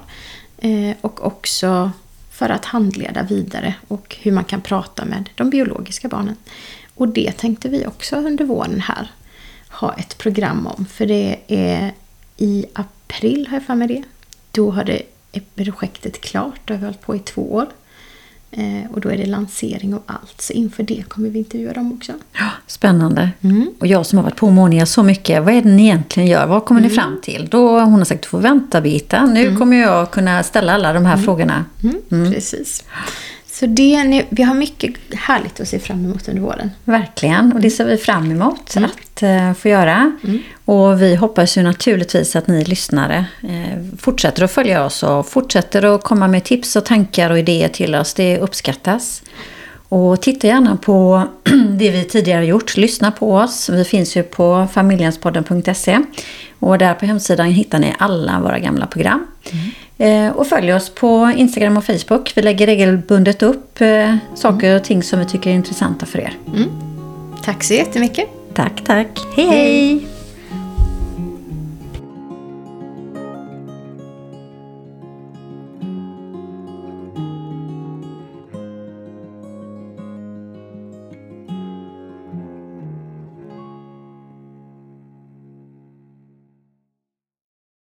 Eh, 0.59 0.97
och 1.01 1.27
också 1.27 1.91
för 2.31 2.49
att 2.49 2.65
handleda 2.65 3.23
vidare 3.23 3.75
och 3.88 4.17
hur 4.21 4.33
man 4.33 4.45
kan 4.45 4.61
prata 4.61 5.05
med 5.05 5.29
de 5.35 5.51
biologiska 5.51 6.09
barnen. 6.09 6.37
Och 7.03 7.09
det 7.09 7.33
tänkte 7.33 7.69
vi 7.69 7.87
också 7.87 8.17
under 8.17 8.45
våren 8.45 8.81
här 8.81 9.11
ha 9.69 9.95
ett 9.95 10.19
program 10.19 10.67
om. 10.67 10.87
För 10.87 11.07
det 11.07 11.38
är 11.49 11.93
i 12.37 12.65
april 12.73 13.47
har 13.51 13.57
jag 13.57 13.67
för 13.67 13.75
mig 13.75 13.88
det. 13.88 14.03
Då 14.51 14.71
har 14.71 14.85
det 14.85 15.03
projektet 15.55 16.21
klart. 16.21 16.61
Det 16.65 16.73
har 16.73 16.79
vi 16.79 16.85
hållit 16.85 17.01
på 17.01 17.17
i 17.17 17.19
två 17.19 17.53
år. 17.53 17.67
Eh, 18.51 18.91
och 18.93 19.01
då 19.01 19.09
är 19.09 19.17
det 19.17 19.27
lansering 19.27 19.95
och 19.95 20.03
allt. 20.07 20.41
Så 20.41 20.53
inför 20.53 20.83
det 20.83 21.09
kommer 21.09 21.31
vi 21.31 21.38
intervjua 21.38 21.73
dem 21.73 21.93
också. 21.93 22.12
Ja, 22.33 22.51
spännande. 22.67 23.31
Mm. 23.41 23.71
Och 23.81 23.87
jag 23.87 24.07
som 24.07 24.19
har 24.19 24.25
varit 24.25 24.37
på 24.37 24.51
Monia 24.51 24.87
så 24.87 25.03
mycket, 25.03 25.43
vad 25.43 25.55
är 25.55 25.62
det 25.62 25.69
ni 25.69 25.83
egentligen 25.83 26.29
gör? 26.29 26.47
Vad 26.47 26.65
kommer 26.65 26.81
mm. 26.81 26.91
ni 26.91 26.97
fram 26.97 27.21
till? 27.23 27.49
Då 27.51 27.81
hon 27.81 27.93
har 27.93 28.05
sagt, 28.05 28.23
du 28.23 28.29
får 28.29 28.41
vänta 28.41 28.81
Birgitta. 28.81 29.27
Nu 29.27 29.47
mm. 29.47 29.59
kommer 29.59 29.77
jag 29.77 30.11
kunna 30.11 30.43
ställa 30.43 30.73
alla 30.73 30.93
de 30.93 31.07
här 31.07 31.15
mm. 31.15 31.25
frågorna. 31.25 31.65
Mm. 31.83 31.97
Mm. 32.11 32.33
Precis. 32.33 32.85
Så 33.53 33.67
det, 33.67 34.25
vi 34.31 34.43
har 34.43 34.55
mycket 34.55 34.95
härligt 35.15 35.61
att 35.61 35.69
se 35.69 35.79
fram 35.79 36.05
emot 36.05 36.29
under 36.29 36.43
våren. 36.43 36.71
Verkligen, 36.85 37.53
och 37.53 37.61
det 37.61 37.71
ser 37.71 37.85
vi 37.85 37.97
fram 37.97 38.31
emot 38.31 38.77
mm. 38.77 38.91
att 38.91 39.23
uh, 39.23 39.55
få 39.55 39.69
göra. 39.69 40.12
Mm. 40.25 40.38
Och 40.65 41.03
vi 41.03 41.15
hoppas 41.15 41.59
ju 41.59 41.62
naturligtvis 41.62 42.37
att 42.37 42.47
ni 42.47 42.65
lyssnare 42.65 43.25
uh, 43.45 43.97
fortsätter 43.99 44.45
att 44.45 44.53
följa 44.53 44.85
oss 44.85 45.03
och 45.03 45.29
fortsätter 45.29 45.95
att 45.95 46.03
komma 46.03 46.29
med 46.29 46.45
tips 46.45 46.77
och 46.77 46.85
tankar 46.85 47.31
och 47.31 47.38
idéer 47.38 47.69
till 47.69 47.95
oss. 47.95 48.15
Det 48.15 48.38
uppskattas. 48.38 49.23
Och 49.88 50.21
titta 50.21 50.47
gärna 50.47 50.77
på 50.77 51.29
det 51.79 51.91
vi 51.91 52.05
tidigare 52.05 52.47
gjort. 52.47 52.77
Lyssna 52.77 53.11
på 53.11 53.37
oss. 53.37 53.69
Vi 53.69 53.85
finns 53.85 54.17
ju 54.17 54.23
på 54.23 54.69
familjenspodden.se. 54.73 55.99
Och 56.59 56.79
där 56.79 56.95
på 56.95 57.07
hemsidan 57.07 57.47
hittar 57.47 57.79
ni 57.79 57.95
alla 57.99 58.41
våra 58.41 58.59
gamla 58.59 58.87
program. 58.87 59.27
Mm. 59.51 59.71
Eh, 59.98 60.28
och 60.28 60.46
följ 60.46 60.74
oss 60.74 60.90
på 60.94 61.33
Instagram 61.37 61.76
och 61.76 61.85
Facebook. 61.85 62.33
Vi 62.35 62.42
lägger 62.42 62.66
regelbundet 62.66 63.42
upp 63.42 63.81
eh, 63.81 64.16
saker 64.35 64.76
och 64.76 64.85
ting 64.85 65.02
som 65.02 65.18
vi 65.18 65.24
tycker 65.24 65.50
är 65.50 65.55
intressanta 65.55 66.07
för 66.07 66.18
er. 66.18 66.33
Mm. 66.46 66.70
Tack 67.44 67.64
så 67.64 67.74
jättemycket. 67.74 68.28
Tack, 68.55 68.85
tack. 68.85 69.09
hej. 69.37 69.46
hej. 69.46 70.12